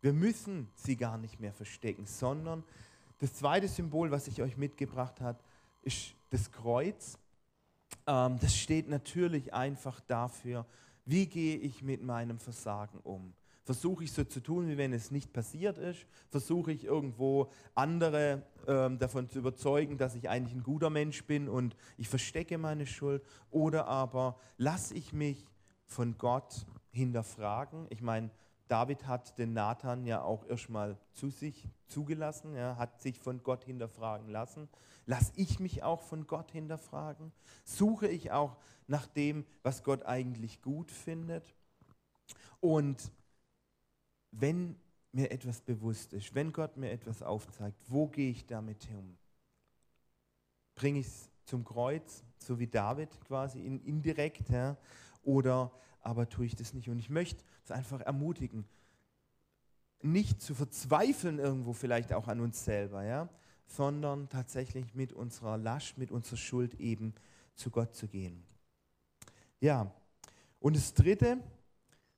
Wir 0.00 0.12
müssen 0.12 0.68
sie 0.74 0.96
gar 0.96 1.18
nicht 1.18 1.40
mehr 1.40 1.52
verstecken, 1.52 2.06
sondern 2.06 2.64
das 3.18 3.34
zweite 3.34 3.68
Symbol, 3.68 4.10
was 4.10 4.26
ich 4.26 4.40
euch 4.40 4.56
mitgebracht 4.56 5.20
habe, 5.20 5.38
ist 5.82 6.14
das 6.30 6.50
Kreuz. 6.50 7.18
Ähm, 8.06 8.38
das 8.40 8.56
steht 8.56 8.88
natürlich 8.88 9.52
einfach 9.52 10.00
dafür, 10.00 10.66
wie 11.04 11.26
gehe 11.26 11.56
ich 11.56 11.82
mit 11.82 12.02
meinem 12.02 12.38
Versagen 12.38 12.98
um. 13.00 13.34
Versuche 13.70 14.02
ich 14.02 14.10
so 14.10 14.24
zu 14.24 14.40
tun, 14.40 14.66
wie 14.66 14.76
wenn 14.76 14.92
es 14.92 15.12
nicht 15.12 15.32
passiert 15.32 15.78
ist? 15.78 16.04
Versuche 16.28 16.72
ich 16.72 16.86
irgendwo 16.86 17.52
andere 17.76 18.42
ähm, 18.66 18.98
davon 18.98 19.28
zu 19.28 19.38
überzeugen, 19.38 19.96
dass 19.96 20.16
ich 20.16 20.28
eigentlich 20.28 20.56
ein 20.56 20.64
guter 20.64 20.90
Mensch 20.90 21.24
bin 21.24 21.48
und 21.48 21.76
ich 21.96 22.08
verstecke 22.08 22.58
meine 22.58 22.84
Schuld? 22.84 23.22
Oder 23.52 23.86
aber 23.86 24.40
lasse 24.56 24.94
ich 24.94 25.12
mich 25.12 25.46
von 25.86 26.18
Gott 26.18 26.66
hinterfragen? 26.90 27.86
Ich 27.90 28.02
meine, 28.02 28.30
David 28.66 29.06
hat 29.06 29.38
den 29.38 29.52
Nathan 29.52 30.04
ja 30.04 30.20
auch 30.20 30.44
erstmal 30.48 30.98
zu 31.12 31.30
sich 31.30 31.68
zugelassen, 31.86 32.56
ja, 32.56 32.74
hat 32.76 33.00
sich 33.00 33.20
von 33.20 33.40
Gott 33.44 33.62
hinterfragen 33.62 34.30
lassen. 34.30 34.68
Lass 35.06 35.32
ich 35.36 35.60
mich 35.60 35.84
auch 35.84 36.00
von 36.00 36.26
Gott 36.26 36.50
hinterfragen? 36.50 37.30
Suche 37.62 38.08
ich 38.08 38.32
auch 38.32 38.56
nach 38.88 39.06
dem, 39.06 39.46
was 39.62 39.84
Gott 39.84 40.04
eigentlich 40.06 40.60
gut 40.60 40.90
findet? 40.90 41.54
Und 42.58 43.12
wenn 44.30 44.76
mir 45.12 45.30
etwas 45.30 45.60
bewusst 45.60 46.12
ist, 46.12 46.34
wenn 46.34 46.52
Gott 46.52 46.76
mir 46.76 46.90
etwas 46.90 47.22
aufzeigt, 47.22 47.78
wo 47.88 48.06
gehe 48.06 48.30
ich 48.30 48.46
damit 48.46 48.84
hin? 48.84 49.16
Bringe 50.74 51.00
ich 51.00 51.06
es 51.06 51.30
zum 51.44 51.64
Kreuz, 51.64 52.22
so 52.38 52.58
wie 52.58 52.68
David 52.68 53.20
quasi 53.22 53.60
in, 53.60 53.80
indirekt, 53.80 54.48
ja, 54.50 54.76
oder 55.22 55.72
aber 56.00 56.28
tue 56.28 56.46
ich 56.46 56.56
das 56.56 56.72
nicht. 56.72 56.88
Und 56.88 56.98
ich 56.98 57.10
möchte 57.10 57.44
es 57.64 57.70
einfach 57.70 58.00
ermutigen, 58.00 58.64
nicht 60.02 60.40
zu 60.40 60.54
verzweifeln 60.54 61.38
irgendwo 61.38 61.72
vielleicht 61.72 62.12
auch 62.12 62.28
an 62.28 62.40
uns 62.40 62.64
selber, 62.64 63.04
ja, 63.04 63.28
sondern 63.66 64.28
tatsächlich 64.28 64.94
mit 64.94 65.12
unserer 65.12 65.58
Last, 65.58 65.98
mit 65.98 66.10
unserer 66.10 66.38
Schuld 66.38 66.74
eben 66.80 67.14
zu 67.54 67.70
Gott 67.70 67.94
zu 67.94 68.08
gehen. 68.08 68.42
Ja, 69.60 69.92
und 70.58 70.76
das 70.76 70.94
Dritte 70.94 71.38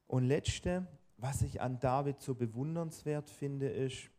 und 0.07 0.25
Letzte, 0.25 0.87
was 1.23 1.43
ich 1.43 1.61
an 1.61 1.79
David 1.79 2.21
so 2.21 2.35
bewundernswert 2.35 3.31
finde, 3.31 3.69
ist, 3.69 4.11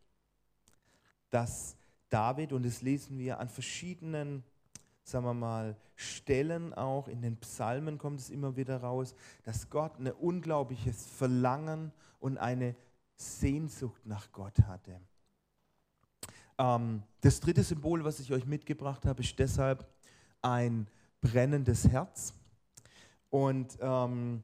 dass 1.30 1.76
David, 2.10 2.54
und 2.54 2.66
das 2.66 2.82
lesen 2.82 3.20
wir 3.20 3.40
an 3.40 3.50
verschiedenen, 3.50 4.42
sagen 5.04 5.26
wir 5.26 5.34
mal, 5.34 5.76
Stellen 5.96 6.74
auch, 6.74 7.10
in 7.10 7.22
den 7.22 7.36
Psalmen 7.38 7.98
kommt 7.98 8.22
es 8.22 8.30
immer 8.30 8.56
wieder 8.56 8.78
raus, 8.78 9.16
dass 9.44 9.70
Gott 9.70 10.00
ein 10.00 10.14
unglaubliches 10.14 11.06
Verlangen 11.06 11.92
und 12.22 12.38
eine 12.38 12.74
Sehnsucht 13.18 14.06
nach 14.06 14.32
Gott 14.32 14.58
hatte. 14.62 15.02
Ähm, 16.58 17.04
das 17.20 17.42
dritte 17.42 17.64
Symbol, 17.64 18.06
was 18.06 18.22
ich 18.22 18.32
euch 18.32 18.46
mitgebracht 18.46 19.06
habe, 19.06 19.22
ist 19.24 19.38
deshalb 19.38 19.86
ein 20.42 20.88
brennendes 21.20 21.86
Herz. 21.90 22.34
Und 23.30 23.78
ähm, 23.82 24.42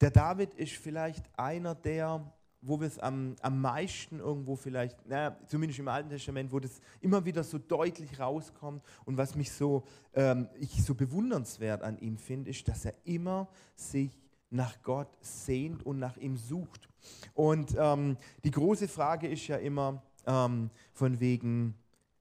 der 0.00 0.10
David 0.10 0.54
ist 0.54 0.72
vielleicht 0.72 1.24
einer 1.38 1.74
der, 1.74 2.32
wo 2.62 2.80
wir 2.80 2.86
es 2.86 2.98
am, 2.98 3.36
am 3.40 3.60
meisten 3.60 4.18
irgendwo 4.18 4.56
vielleicht, 4.56 5.06
naja, 5.06 5.36
zumindest 5.46 5.78
im 5.78 5.88
Alten 5.88 6.10
Testament, 6.10 6.52
wo 6.52 6.58
das 6.58 6.80
immer 7.00 7.24
wieder 7.24 7.42
so 7.42 7.58
deutlich 7.58 8.18
rauskommt 8.18 8.82
und 9.04 9.16
was 9.16 9.34
mich 9.34 9.50
so, 9.52 9.84
ähm, 10.14 10.48
ich 10.58 10.82
so 10.82 10.94
bewundernswert 10.94 11.82
an 11.82 11.98
ihm 11.98 12.18
finde, 12.18 12.50
ist, 12.50 12.68
dass 12.68 12.84
er 12.84 12.94
immer 13.04 13.48
sich 13.76 14.10
nach 14.50 14.82
Gott 14.82 15.08
sehnt 15.20 15.84
und 15.84 15.98
nach 15.98 16.16
ihm 16.16 16.36
sucht. 16.36 16.88
Und 17.34 17.76
ähm, 17.78 18.16
die 18.44 18.50
große 18.50 18.88
Frage 18.88 19.28
ist 19.28 19.46
ja 19.46 19.56
immer 19.56 20.02
ähm, 20.26 20.70
von 20.92 21.20
wegen, 21.20 21.74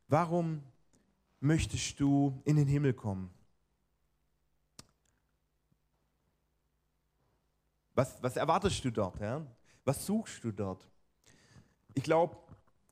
warum 0.07 0.61
möchtest 1.39 1.99
du 1.99 2.39
in 2.45 2.55
den 2.55 2.67
Himmel 2.67 2.93
kommen? 2.93 3.29
Was, 7.95 8.21
was 8.21 8.35
erwartest 8.37 8.83
du 8.85 8.91
dort? 8.91 9.19
Ja? 9.19 9.45
Was 9.85 10.05
suchst 10.05 10.43
du 10.43 10.51
dort? 10.51 10.87
Ich 11.93 12.03
glaube, 12.03 12.37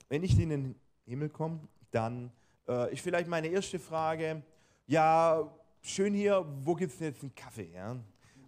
wenn 0.10 0.24
ich 0.24 0.38
in 0.40 0.50
den 0.50 0.76
Himmel 1.06 1.30
komme, 1.30 1.60
dann 1.92 2.32
äh, 2.68 2.94
ist 2.94 3.02
vielleicht 3.02 3.28
meine 3.28 3.48
erste 3.48 3.80
Frage, 3.80 4.42
ja, 4.86 5.50
schön 5.82 6.14
hier, 6.14 6.46
wo 6.64 6.76
gibt 6.76 6.94
es 6.94 7.00
jetzt 7.00 7.22
einen 7.22 7.36
Kaffee? 7.36 7.72
Ja? 7.74 7.96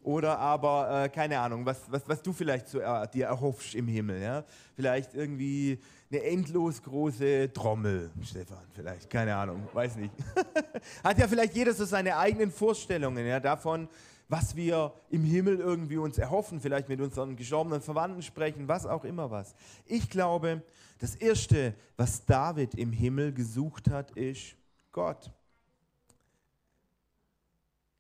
Oder 0.04 0.40
aber, 0.40 1.04
äh, 1.04 1.10
keine 1.10 1.40
Ahnung, 1.40 1.66
was, 1.66 1.80
was, 1.92 2.08
was 2.08 2.22
du 2.22 2.32
vielleicht 2.32 2.68
so, 2.68 2.80
äh, 2.80 3.08
dir 3.10 3.28
erhoffst 3.28 3.76
im 3.76 3.88
Himmel. 3.88 4.22
Ja? 4.22 4.44
Vielleicht 4.76 5.14
irgendwie 5.14 5.80
eine 6.10 6.24
endlos 6.24 6.82
große 6.82 7.52
Trommel, 7.54 8.10
Stefan, 8.24 8.66
vielleicht, 8.74 9.10
keine 9.10 9.36
Ahnung, 9.36 9.68
weiß 9.74 9.98
nicht. 9.98 10.14
Hat 11.04 11.18
ja 11.18 11.28
vielleicht 11.28 11.54
jeder 11.54 11.74
so 11.74 11.86
seine 11.86 12.18
eigenen 12.18 12.52
Vorstellungen 12.52 13.26
ja, 13.28 13.40
davon, 13.40 13.88
was 14.30 14.56
wir 14.56 14.94
im 15.10 15.24
Himmel 15.24 15.60
irgendwie 15.60 15.98
uns 15.98 16.20
erhoffen, 16.20 16.62
vielleicht 16.62 16.88
mit 16.88 17.02
unseren 17.02 17.36
gestorbenen 17.36 17.82
Verwandten 17.82 18.22
sprechen, 18.22 18.68
was 18.68 18.86
auch 18.86 19.04
immer 19.04 19.32
was. 19.32 19.56
Ich 19.86 20.10
glaube, 20.10 20.62
das 21.00 21.16
Erste, 21.16 21.74
was 21.98 22.26
David 22.26 22.76
im 22.76 22.92
Himmel 22.92 23.34
gesucht 23.34 23.90
hat, 23.90 24.12
ist 24.12 24.56
Gott. 24.92 25.32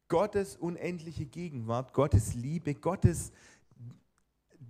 Gottes 0.07 0.55
unendliche 0.55 1.25
Gegenwart, 1.25 1.93
Gottes 1.93 2.35
Liebe, 2.35 2.75
Gottes 2.75 3.31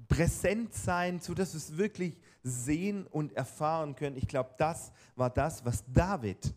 Präsentsein, 0.07 1.19
sodass 1.19 1.53
wir 1.53 1.57
es 1.57 1.77
wirklich 1.77 2.17
sehen 2.41 3.05
und 3.07 3.33
erfahren 3.33 3.95
können. 3.95 4.17
Ich 4.17 4.27
glaube, 4.27 4.51
das 4.57 4.91
war 5.15 5.29
das, 5.29 5.63
was 5.65 5.83
David 5.91 6.53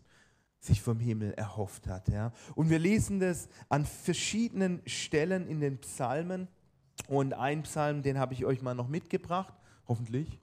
sich 0.63 0.81
vom 0.81 0.99
Himmel 0.99 1.33
erhofft 1.33 1.87
hat. 1.87 2.07
Ja. 2.07 2.31
Und 2.55 2.69
wir 2.69 2.79
lesen 2.79 3.19
das 3.19 3.49
an 3.67 3.85
verschiedenen 3.85 4.81
Stellen 4.85 5.47
in 5.47 5.59
den 5.59 5.77
Psalmen. 5.79 6.47
Und 7.07 7.33
ein 7.33 7.63
Psalm, 7.63 8.01
den 8.01 8.17
habe 8.17 8.33
ich 8.33 8.45
euch 8.45 8.61
mal 8.61 8.73
noch 8.73 8.87
mitgebracht, 8.87 9.53
hoffentlich. 9.87 10.39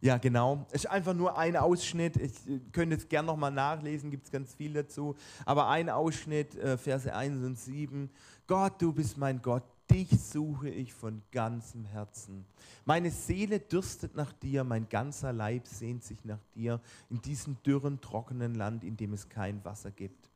Ja, 0.00 0.16
genau. 0.16 0.66
Es 0.70 0.84
ist 0.84 0.90
einfach 0.90 1.14
nur 1.14 1.36
ein 1.36 1.56
Ausschnitt. 1.56 2.16
Ich 2.16 2.48
äh, 2.48 2.58
könnte 2.72 2.96
es 2.96 3.08
gerne 3.08 3.26
nochmal 3.26 3.52
nachlesen, 3.52 4.10
gibt 4.10 4.24
es 4.24 4.32
ganz 4.32 4.54
viel 4.54 4.72
dazu. 4.72 5.14
Aber 5.44 5.68
ein 5.68 5.90
Ausschnitt, 5.90 6.56
äh, 6.56 6.78
Verse 6.78 7.14
1 7.14 7.44
und 7.44 7.58
7. 7.58 8.10
Gott, 8.46 8.80
du 8.80 8.92
bist 8.92 9.18
mein 9.18 9.42
Gott, 9.42 9.62
dich 9.90 10.08
suche 10.20 10.68
ich 10.68 10.94
von 10.94 11.22
ganzem 11.32 11.84
Herzen. 11.84 12.44
Meine 12.84 13.10
Seele 13.10 13.58
dürstet 13.58 14.14
nach 14.14 14.32
dir, 14.32 14.64
mein 14.64 14.88
ganzer 14.88 15.32
Leib 15.32 15.66
sehnt 15.66 16.04
sich 16.04 16.24
nach 16.24 16.42
dir 16.54 16.80
in 17.10 17.20
diesem 17.20 17.62
dürren, 17.62 18.00
trockenen 18.00 18.54
Land, 18.54 18.84
in 18.84 18.96
dem 18.96 19.12
es 19.12 19.28
kein 19.28 19.64
Wasser 19.64 19.90
gibt. 19.90 20.30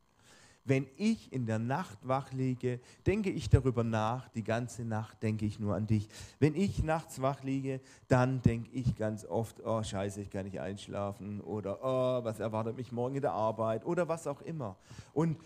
Wenn 0.66 0.86
ich 0.96 1.30
in 1.30 1.44
der 1.44 1.58
Nacht 1.58 1.98
wach 2.02 2.32
liege, 2.32 2.80
denke 3.06 3.28
ich 3.28 3.50
darüber 3.50 3.84
nach, 3.84 4.28
die 4.30 4.42
ganze 4.42 4.82
Nacht 4.82 5.22
denke 5.22 5.44
ich 5.44 5.60
nur 5.60 5.74
an 5.74 5.86
dich. 5.86 6.08
Wenn 6.38 6.54
ich 6.54 6.82
nachts 6.82 7.20
wach 7.20 7.42
liege, 7.42 7.80
dann 8.08 8.40
denke 8.40 8.70
ich 8.72 8.96
ganz 8.96 9.26
oft, 9.26 9.62
oh 9.62 9.82
scheiße, 9.82 10.22
ich 10.22 10.30
kann 10.30 10.46
nicht 10.46 10.60
einschlafen 10.60 11.42
oder 11.42 11.80
oh, 11.82 12.24
was 12.24 12.40
erwartet 12.40 12.78
mich 12.78 12.92
morgen 12.92 13.16
in 13.16 13.22
der 13.22 13.32
Arbeit 13.32 13.84
oder 13.84 14.08
was 14.08 14.26
auch 14.26 14.40
immer. 14.40 14.76
Und 15.12 15.36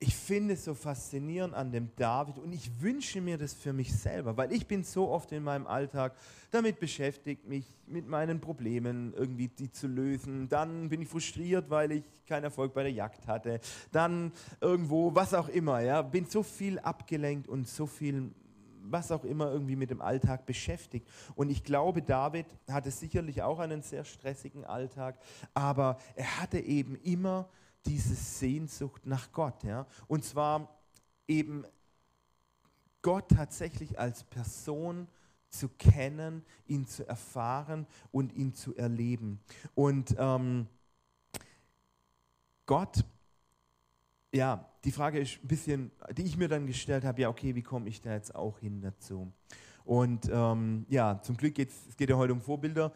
ich 0.00 0.14
finde 0.14 0.54
es 0.54 0.64
so 0.64 0.74
faszinierend 0.74 1.54
an 1.54 1.70
dem 1.72 1.90
David 1.96 2.38
und 2.38 2.52
ich 2.52 2.70
wünsche 2.80 3.20
mir 3.20 3.38
das 3.38 3.54
für 3.54 3.72
mich 3.72 3.92
selber, 3.92 4.36
weil 4.36 4.52
ich 4.52 4.66
bin 4.66 4.84
so 4.84 5.08
oft 5.08 5.32
in 5.32 5.42
meinem 5.42 5.66
Alltag 5.66 6.14
damit 6.50 6.78
beschäftigt, 6.80 7.46
mich 7.46 7.66
mit 7.86 8.06
meinen 8.06 8.40
Problemen 8.40 9.14
irgendwie 9.14 9.48
die 9.48 9.70
zu 9.70 9.86
lösen. 9.86 10.48
Dann 10.48 10.88
bin 10.88 11.02
ich 11.02 11.08
frustriert, 11.08 11.70
weil 11.70 11.92
ich 11.92 12.04
keinen 12.26 12.44
Erfolg 12.44 12.74
bei 12.74 12.82
der 12.82 12.92
Jagd 12.92 13.26
hatte. 13.26 13.60
Dann 13.92 14.32
irgendwo, 14.60 15.14
was 15.14 15.32
auch 15.32 15.48
immer, 15.48 15.80
ja, 15.80 16.02
bin 16.02 16.26
so 16.26 16.42
viel 16.42 16.78
abgelenkt 16.78 17.48
und 17.48 17.68
so 17.68 17.86
viel 17.86 18.30
was 18.86 19.10
auch 19.10 19.24
immer 19.24 19.50
irgendwie 19.50 19.76
mit 19.76 19.88
dem 19.88 20.02
Alltag 20.02 20.44
beschäftigt. 20.44 21.08
Und 21.34 21.50
ich 21.50 21.64
glaube, 21.64 22.02
David 22.02 22.46
hatte 22.70 22.90
sicherlich 22.90 23.42
auch 23.42 23.58
einen 23.58 23.80
sehr 23.80 24.04
stressigen 24.04 24.64
Alltag, 24.66 25.18
aber 25.54 25.96
er 26.14 26.40
hatte 26.40 26.58
eben 26.58 26.96
immer 26.96 27.48
diese 27.86 28.14
Sehnsucht 28.14 29.06
nach 29.06 29.32
Gott. 29.32 29.62
Ja? 29.64 29.86
Und 30.06 30.24
zwar 30.24 30.78
eben 31.28 31.64
Gott 33.02 33.28
tatsächlich 33.28 33.98
als 33.98 34.24
Person 34.24 35.08
zu 35.48 35.68
kennen, 35.68 36.44
ihn 36.66 36.86
zu 36.86 37.06
erfahren 37.06 37.86
und 38.10 38.32
ihn 38.32 38.54
zu 38.54 38.74
erleben. 38.74 39.40
Und 39.74 40.14
ähm, 40.18 40.66
Gott, 42.66 43.04
ja, 44.32 44.68
die 44.84 44.90
Frage 44.90 45.20
ist 45.20 45.42
ein 45.42 45.48
bisschen, 45.48 45.90
die 46.16 46.22
ich 46.22 46.36
mir 46.36 46.48
dann 46.48 46.66
gestellt 46.66 47.04
habe, 47.04 47.22
ja, 47.22 47.28
okay, 47.28 47.54
wie 47.54 47.62
komme 47.62 47.88
ich 47.88 48.00
da 48.00 48.14
jetzt 48.14 48.34
auch 48.34 48.58
hin 48.58 48.80
dazu? 48.80 49.32
Und 49.84 50.28
ähm, 50.32 50.86
ja, 50.88 51.20
zum 51.22 51.36
Glück 51.36 51.54
geht 51.54 51.70
es 51.70 51.96
geht 51.96 52.08
ja 52.08 52.16
heute 52.16 52.32
um 52.32 52.40
Vorbilder 52.40 52.92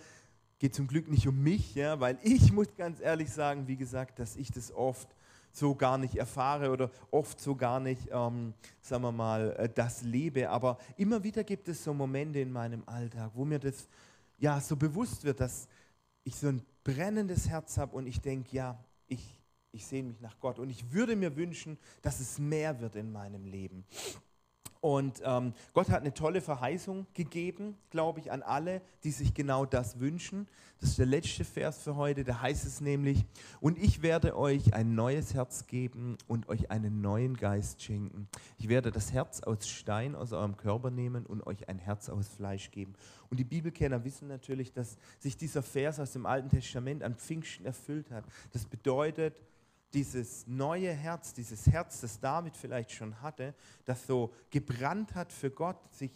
geht 0.59 0.75
zum 0.75 0.87
Glück 0.87 1.09
nicht 1.09 1.27
um 1.29 1.42
mich, 1.42 1.75
ja, 1.75 2.01
weil 2.01 2.18
ich 2.23 2.53
muss 2.53 2.75
ganz 2.77 3.01
ehrlich 3.01 3.31
sagen, 3.31 3.68
wie 3.68 3.77
gesagt, 3.77 4.18
dass 4.18 4.37
ich 4.37 4.51
das 4.51 4.73
oft 4.73 5.09
so 5.53 5.75
gar 5.75 5.99
nicht 5.99 6.16
erfahre 6.16 6.71
oder 6.71 6.90
oft 7.11 7.40
so 7.40 7.55
gar 7.55 7.81
nicht, 7.81 8.09
ähm, 8.11 8.55
sagen 8.81 9.03
wir 9.03 9.12
mal, 9.12 9.53
äh, 9.57 9.68
das 9.68 10.03
lebe. 10.03 10.51
Aber 10.51 10.79
immer 10.97 11.23
wieder 11.23 11.44
gibt 11.44 11.68
es 11.68 11.83
so 11.83 11.94
Momente 11.94 12.40
in 12.40 12.53
meinem 12.53 12.83
Alltag, 12.87 13.31
wo 13.35 13.44
mir 13.44 13.59
das 13.59 13.88
ja 14.38 14.61
so 14.61 14.77
bewusst 14.77 15.25
wird, 15.25 15.40
dass 15.40 15.68
ich 16.25 16.37
so 16.37 16.49
ein 16.49 16.62
brennendes 16.85 17.49
Herz 17.49 17.79
habe 17.79 17.97
und 17.97 18.07
ich 18.07 18.21
denke, 18.21 18.55
ja, 18.55 18.79
ich, 19.07 19.40
ich 19.73 19.87
sehne 19.87 20.09
mich 20.09 20.21
nach 20.21 20.38
Gott 20.40 20.59
und 20.59 20.71
ich 20.71 20.92
würde 20.92 21.16
mir 21.16 21.37
wünschen, 21.37 21.79
dass 22.03 22.21
es 22.21 22.38
mehr 22.38 22.81
wird 22.81 22.97
in 22.97 23.11
meinem 23.11 23.47
Leben. 23.47 23.85
Und 24.80 25.20
ähm, 25.24 25.54
Gott 25.72 25.90
hat 25.90 26.02
eine 26.02 26.14
tolle 26.14 26.40
Verheißung 26.40 27.06
gegeben, 27.14 27.76
glaube 27.90 28.20
ich, 28.20 28.31
an 28.31 28.42
alle, 28.42 28.81
die 29.02 29.10
sich 29.10 29.35
genau 29.35 29.64
das 29.64 29.98
wünschen. 29.98 30.46
Das 30.81 30.90
ist 30.90 30.98
der 30.98 31.06
letzte 31.06 31.44
Vers 31.44 31.83
für 31.83 31.96
heute. 31.96 32.22
Da 32.22 32.40
heißt 32.40 32.64
es 32.64 32.81
nämlich, 32.81 33.24
und 33.60 33.76
ich 33.79 34.02
werde 34.02 34.37
euch 34.37 34.74
ein 34.74 34.94
neues 34.94 35.35
Herz 35.35 35.66
geben 35.66 36.16
und 36.29 36.48
euch 36.48 36.70
einen 36.70 37.00
neuen 37.00 37.37
Geist 37.37 37.83
schenken. 37.83 38.29
Ich 38.58 38.68
werde 38.68 38.92
das 38.92 39.12
Herz 39.12 39.40
aus 39.40 39.68
Stein 39.68 40.14
aus 40.14 40.33
eurem 40.33 40.56
Körper 40.56 40.90
nehmen 40.92 41.26
und 41.26 41.44
euch 41.46 41.68
ein 41.68 41.79
Herz 41.79 42.08
aus 42.08 42.29
Fleisch 42.29 42.70
geben. 42.70 42.94
Und 43.29 43.38
die 43.40 43.44
Bibelkenner 43.44 44.04
wissen 44.04 44.29
natürlich, 44.29 44.72
dass 44.72 44.96
sich 45.18 45.37
dieser 45.37 45.62
Vers 45.62 45.98
aus 45.98 46.12
dem 46.12 46.26
Alten 46.26 46.48
Testament 46.48 47.02
an 47.02 47.16
Pfingsten 47.16 47.66
erfüllt 47.66 48.12
hat. 48.12 48.24
Das 48.52 48.64
bedeutet, 48.64 49.35
dieses 49.94 50.46
neue 50.46 50.92
Herz, 50.92 51.32
dieses 51.32 51.66
Herz, 51.66 52.00
das 52.00 52.20
David 52.20 52.56
vielleicht 52.56 52.92
schon 52.92 53.20
hatte, 53.22 53.54
das 53.84 54.06
so 54.06 54.32
gebrannt 54.50 55.14
hat 55.14 55.32
für 55.32 55.50
Gott, 55.50 55.78
sich 55.92 56.10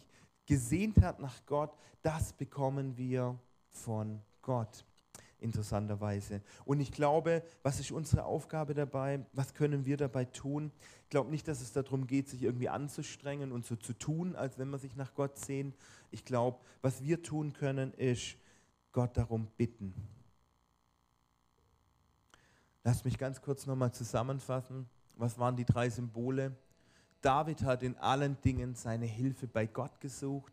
gesehnt 0.47 1.01
hat 1.03 1.21
nach 1.21 1.47
Gott, 1.47 1.77
das 2.03 2.33
bekommen 2.33 2.97
wir 2.97 3.39
von 3.71 4.21
Gott. 4.43 4.85
interessanterweise. 5.39 6.41
Und 6.65 6.81
ich 6.81 6.93
glaube, 6.93 7.43
was 7.63 7.81
ist 7.81 7.91
unsere 7.91 8.25
Aufgabe 8.25 8.75
dabei? 8.75 9.27
Was 9.33 9.55
können 9.55 9.85
wir 9.85 9.97
dabei 9.97 10.25
tun? 10.25 10.71
Ich 11.03 11.11
glaube 11.11 11.31
nicht, 11.31 11.49
dass 11.49 11.61
es 11.61 11.73
darum 11.73 12.07
geht, 12.07 12.29
sich 12.29 12.43
irgendwie 12.43 12.69
anzustrengen 12.69 13.51
und 13.51 13.67
so 13.67 13.75
zu 13.77 13.93
tun, 13.93 14.37
als 14.37 14.59
wenn 14.59 14.71
man 14.71 14.79
sich 14.79 14.95
nach 14.95 15.15
Gott 15.15 15.37
sehnt. 15.39 15.77
Ich 16.11 16.25
glaube, 16.25 16.61
was 16.81 17.03
wir 17.03 17.23
tun 17.23 17.53
können, 17.53 17.93
ist 17.95 18.37
Gott 18.93 19.17
darum 19.17 19.49
bitten. 19.57 19.95
Lass 22.85 23.05
mich 23.05 23.17
ganz 23.17 23.41
kurz 23.41 23.67
nochmal 23.67 23.93
zusammenfassen. 23.93 24.89
Was 25.17 25.39
waren 25.39 25.57
die 25.57 25.65
drei 25.65 25.89
Symbole? 25.89 26.57
David 27.21 27.63
hat 27.63 27.83
in 27.83 27.97
allen 27.99 28.41
Dingen 28.41 28.75
seine 28.75 29.07
Hilfe 29.07 29.47
bei 29.47 29.67
Gott 29.67 30.01
gesucht. 30.01 30.53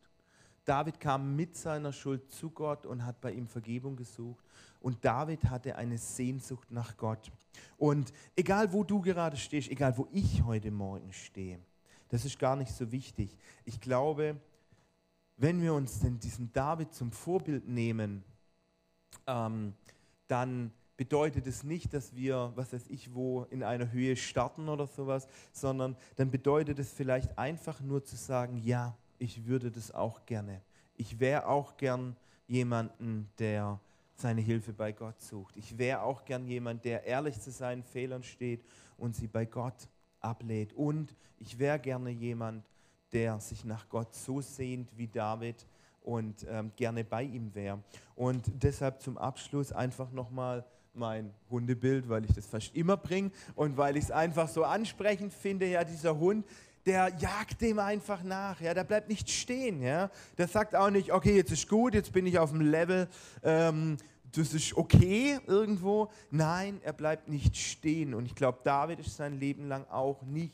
David 0.63 0.99
kam 0.99 1.35
mit 1.35 1.57
seiner 1.57 1.91
Schuld 1.91 2.29
zu 2.29 2.51
Gott 2.51 2.85
und 2.85 3.03
hat 3.03 3.19
bei 3.21 3.31
ihm 3.31 3.47
Vergebung 3.47 3.95
gesucht. 3.95 4.45
Und 4.79 5.03
David 5.03 5.45
hatte 5.45 5.75
eine 5.75 5.97
Sehnsucht 5.97 6.69
nach 6.69 6.95
Gott. 6.95 7.31
Und 7.77 8.13
egal 8.35 8.71
wo 8.71 8.83
du 8.83 9.01
gerade 9.01 9.35
stehst, 9.35 9.69
egal 9.69 9.97
wo 9.97 10.07
ich 10.11 10.43
heute 10.43 10.69
Morgen 10.69 11.11
stehe, 11.11 11.59
das 12.09 12.25
ist 12.25 12.37
gar 12.37 12.55
nicht 12.55 12.71
so 12.71 12.91
wichtig. 12.91 13.35
Ich 13.65 13.81
glaube, 13.81 14.39
wenn 15.37 15.61
wir 15.61 15.73
uns 15.73 15.99
denn 15.99 16.19
diesen 16.19 16.51
David 16.53 16.93
zum 16.93 17.11
Vorbild 17.11 17.67
nehmen, 17.67 18.23
ähm, 19.25 19.73
dann 20.27 20.71
bedeutet 20.99 21.47
es 21.47 21.63
nicht, 21.63 21.93
dass 21.93 22.13
wir, 22.13 22.51
was 22.55 22.73
weiß 22.73 22.89
ich, 22.89 23.13
wo 23.15 23.43
in 23.51 23.63
einer 23.63 23.89
Höhe 23.93 24.17
starten 24.17 24.67
oder 24.67 24.85
sowas, 24.85 25.29
sondern 25.53 25.95
dann 26.17 26.29
bedeutet 26.29 26.77
es 26.77 26.91
vielleicht 26.91 27.37
einfach 27.37 27.79
nur 27.79 28.03
zu 28.03 28.17
sagen, 28.17 28.57
ja, 28.57 28.97
ich 29.17 29.45
würde 29.45 29.71
das 29.71 29.93
auch 29.93 30.25
gerne. 30.25 30.61
Ich 30.97 31.17
wäre 31.21 31.47
auch 31.47 31.77
gern 31.77 32.17
jemanden, 32.47 33.29
der 33.39 33.79
seine 34.17 34.41
Hilfe 34.41 34.73
bei 34.73 34.91
Gott 34.91 35.21
sucht. 35.21 35.55
Ich 35.55 35.77
wäre 35.77 36.01
auch 36.01 36.25
gern 36.25 36.45
jemand, 36.45 36.83
der 36.83 37.05
ehrlich 37.05 37.39
zu 37.39 37.49
seinen 37.49 37.83
Fehlern 37.83 38.21
steht 38.21 38.65
und 38.97 39.15
sie 39.15 39.27
bei 39.27 39.45
Gott 39.45 39.87
ablehnt. 40.19 40.73
Und 40.73 41.15
ich 41.37 41.57
wäre 41.57 41.79
gerne 41.79 42.09
jemand, 42.09 42.65
der 43.13 43.39
sich 43.39 43.63
nach 43.63 43.87
Gott 43.87 44.13
so 44.13 44.41
sehnt 44.41 44.89
wie 44.97 45.07
David 45.07 45.65
und 46.01 46.45
ähm, 46.49 46.73
gerne 46.75 47.05
bei 47.05 47.23
ihm 47.23 47.55
wäre. 47.55 47.81
Und 48.17 48.51
deshalb 48.61 49.01
zum 49.01 49.17
Abschluss 49.17 49.71
einfach 49.71 50.11
nochmal 50.11 50.65
mein 50.93 51.33
Hundebild, 51.49 52.09
weil 52.09 52.25
ich 52.25 52.33
das 52.33 52.45
fast 52.45 52.75
immer 52.75 52.97
bringe 52.97 53.31
und 53.55 53.77
weil 53.77 53.97
ich 53.97 54.05
es 54.05 54.11
einfach 54.11 54.47
so 54.47 54.63
ansprechend 54.63 55.33
finde, 55.33 55.67
ja, 55.67 55.83
dieser 55.83 56.17
Hund, 56.17 56.45
der 56.85 57.13
jagt 57.19 57.61
dem 57.61 57.79
einfach 57.79 58.23
nach, 58.23 58.61
ja, 58.61 58.73
der 58.73 58.83
bleibt 58.83 59.09
nicht 59.09 59.29
stehen, 59.29 59.81
ja, 59.81 60.09
der 60.37 60.47
sagt 60.47 60.75
auch 60.75 60.89
nicht, 60.89 61.11
okay, 61.11 61.35
jetzt 61.35 61.51
ist 61.51 61.67
gut, 61.67 61.93
jetzt 61.93 62.11
bin 62.13 62.25
ich 62.25 62.39
auf 62.39 62.51
dem 62.51 62.61
Level, 62.61 63.07
ähm, 63.43 63.97
das 64.31 64.53
ist 64.53 64.77
okay 64.77 65.39
irgendwo. 65.47 66.11
Nein, 66.29 66.79
er 66.83 66.93
bleibt 66.93 67.27
nicht 67.29 67.57
stehen 67.57 68.13
und 68.13 68.25
ich 68.25 68.35
glaube, 68.35 68.59
David 68.63 68.99
ist 68.99 69.15
sein 69.15 69.39
Leben 69.39 69.67
lang 69.67 69.85
auch 69.89 70.21
nicht 70.23 70.53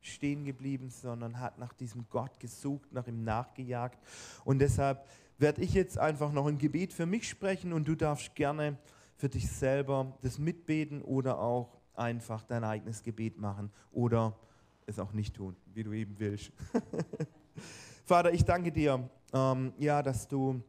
stehen 0.00 0.44
geblieben, 0.44 0.90
sondern 0.90 1.40
hat 1.40 1.58
nach 1.58 1.72
diesem 1.72 2.06
Gott 2.10 2.38
gesucht, 2.38 2.92
nach 2.92 3.06
ihm 3.06 3.24
nachgejagt 3.24 3.98
und 4.44 4.60
deshalb 4.60 5.04
werde 5.38 5.62
ich 5.62 5.74
jetzt 5.74 5.98
einfach 5.98 6.32
noch 6.32 6.46
ein 6.46 6.58
Gebet 6.58 6.92
für 6.92 7.06
mich 7.06 7.28
sprechen 7.28 7.72
und 7.72 7.86
du 7.86 7.94
darfst 7.94 8.34
gerne 8.34 8.78
für 9.16 9.28
dich 9.28 9.50
selber 9.50 10.16
das 10.22 10.38
mitbeten 10.38 11.02
oder 11.02 11.38
auch 11.38 11.78
einfach 11.94 12.44
dein 12.44 12.64
eigenes 12.64 13.02
Gebet 13.02 13.38
machen 13.38 13.70
oder 13.90 14.38
es 14.86 14.98
auch 14.98 15.12
nicht 15.12 15.34
tun, 15.34 15.56
wie 15.74 15.82
du 15.82 15.92
eben 15.92 16.18
willst. 16.18 16.52
Vater, 18.04 18.32
ich 18.32 18.44
danke 18.44 18.70
dir, 18.70 19.08
ähm, 19.32 19.72
ja, 19.78 20.02
dass 20.02 20.28
du 20.28 20.62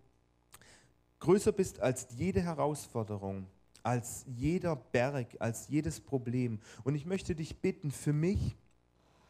größer 1.20 1.52
bist 1.52 1.80
als 1.80 2.08
jede 2.16 2.42
Herausforderung, 2.42 3.48
als 3.84 4.26
jeder 4.28 4.76
Berg, 4.76 5.36
als 5.40 5.68
jedes 5.68 6.00
Problem. 6.00 6.60
Und 6.84 6.96
ich 6.96 7.06
möchte 7.06 7.36
dich 7.36 7.62
bitten 7.62 7.92
für 7.92 8.14
mich, 8.14 8.58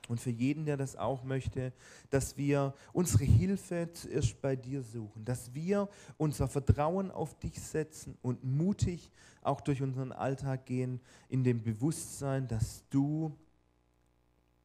und 0.08 0.20
für 0.20 0.30
jeden, 0.30 0.66
der 0.66 0.78
das 0.78 0.96
auch 0.96 1.24
möchte, 1.24 1.74
dass 2.10 2.38
wir 2.38 2.74
unsere 2.94 3.26
Hilfe 3.26 3.90
zuerst 3.94 4.42
bei 4.42 4.56
dir 4.56 4.82
suchen, 4.82 5.26
dass 5.26 5.54
wir 5.54 5.90
unser 6.18 6.48
Vertrauen 6.48 7.12
auf 7.12 7.38
dich 7.40 7.60
setzen 7.60 8.18
und 8.22 8.44
mutig 8.44 9.12
auch 9.42 9.62
durch 9.62 9.82
unseren 9.82 10.12
Alltag 10.12 10.66
gehen, 10.66 11.00
in 11.30 11.44
dem 11.44 11.64
Bewusstsein, 11.64 12.48
dass 12.48 12.84
du 12.90 13.36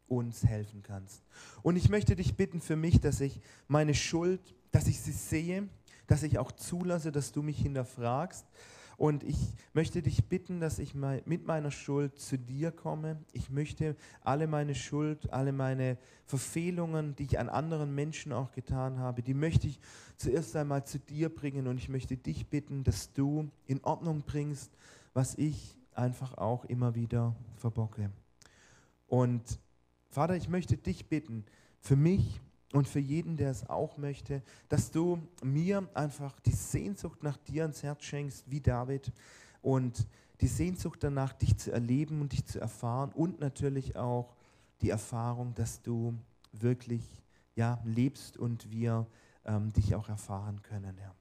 uns 0.07 0.45
helfen 0.45 0.83
kannst. 0.83 1.23
Und 1.63 1.77
ich 1.77 1.89
möchte 1.89 2.17
dich 2.17 2.37
bitten 2.37 2.61
für 2.61 2.77
mich, 2.77 3.01
dass 3.01 3.21
ich 3.21 3.41
meine 3.69 3.95
Schuld, 3.95 4.41
dass 4.71 4.87
ich 4.87 5.01
sie 5.01 5.13
sehe, 5.13 5.69
dass 6.07 6.23
ich 6.23 6.39
auch 6.39 6.53
zulasse, 6.53 7.13
dass 7.13 7.33
du 7.33 7.43
mich 7.43 7.59
hinterfragst, 7.59 8.47
und 9.03 9.25
ich 9.25 9.57
möchte 9.73 10.01
dich 10.01 10.27
bitten, 10.27 10.61
dass 10.61 10.79
ich 10.79 10.95
mit 10.95 11.45
meiner 11.45 11.73
Schuld 11.73 12.21
zu 12.21 12.39
dir 12.39 12.71
komme. 12.71 13.19
Ich 13.33 13.51
möchte 13.51 13.97
alle 14.21 14.47
meine 14.47 14.77
Schuld, 14.77 15.33
alle 15.33 15.51
meine 15.51 15.99
Verfehlungen, 16.25 17.17
die 17.17 17.25
ich 17.25 17.41
an 17.41 17.49
anderen 17.49 17.97
Menschen 17.97 18.33
auch 18.33 18.53
getan 18.53 19.01
habe, 19.01 19.21
die 19.25 19.35
möchte 19.35 19.67
ich 19.67 19.81
zuerst 20.19 20.55
einmal 20.55 20.85
zu 20.85 21.01
dir 21.01 21.35
bringen. 21.35 21.67
Und 21.67 21.79
ich 21.79 21.89
möchte 21.89 22.17
dich 22.17 22.47
bitten, 22.47 22.85
dass 22.85 23.13
du 23.13 23.51
in 23.67 23.83
Ordnung 23.83 24.23
bringst, 24.25 24.71
was 25.15 25.35
ich 25.35 25.77
einfach 25.95 26.39
auch 26.39 26.65
immer 26.67 26.95
wieder 26.95 27.35
verbocke. 27.57 28.09
Und 29.09 29.59
Vater, 30.11 30.37
ich 30.37 30.49
möchte 30.49 30.77
dich 30.77 31.09
bitten, 31.09 31.45
für 31.81 31.97
mich 31.97 32.41
und 32.73 32.89
für 32.89 32.99
jeden, 32.99 33.37
der 33.37 33.51
es 33.51 33.69
auch 33.69 33.97
möchte, 33.99 34.43
dass 34.69 34.91
du 34.91 35.21
mir 35.43 35.89
einfach 35.95 36.39
die 36.41 36.53
Sehnsucht 36.53 37.23
nach 37.23 37.37
dir 37.37 37.63
ans 37.63 37.83
Herz 37.83 38.03
schenkst, 38.03 38.51
wie 38.51 38.61
David, 38.61 39.13
und 39.61 40.07
die 40.41 40.49
Sehnsucht 40.49 41.05
danach, 41.05 41.33
dich 41.33 41.57
zu 41.57 41.71
erleben 41.71 42.21
und 42.21 42.33
dich 42.33 42.45
zu 42.47 42.61
erfahren 42.61 43.13
und 43.13 43.39
natürlich 43.41 43.97
auch 43.97 44.35
die 44.81 44.91
Erfahrung, 44.91 45.55
dass 45.55 45.83
du 45.83 46.15
wirklich 46.53 47.23
ja, 47.55 47.81
lebst 47.85 48.37
und 48.37 48.71
wir 48.71 49.07
ähm, 49.45 49.73
dich 49.73 49.95
auch 49.95 50.09
erfahren 50.09 50.61
können. 50.63 50.99
Ja. 50.99 51.15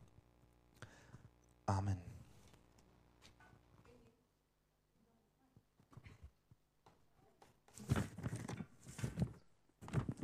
Amen. 1.68 2.11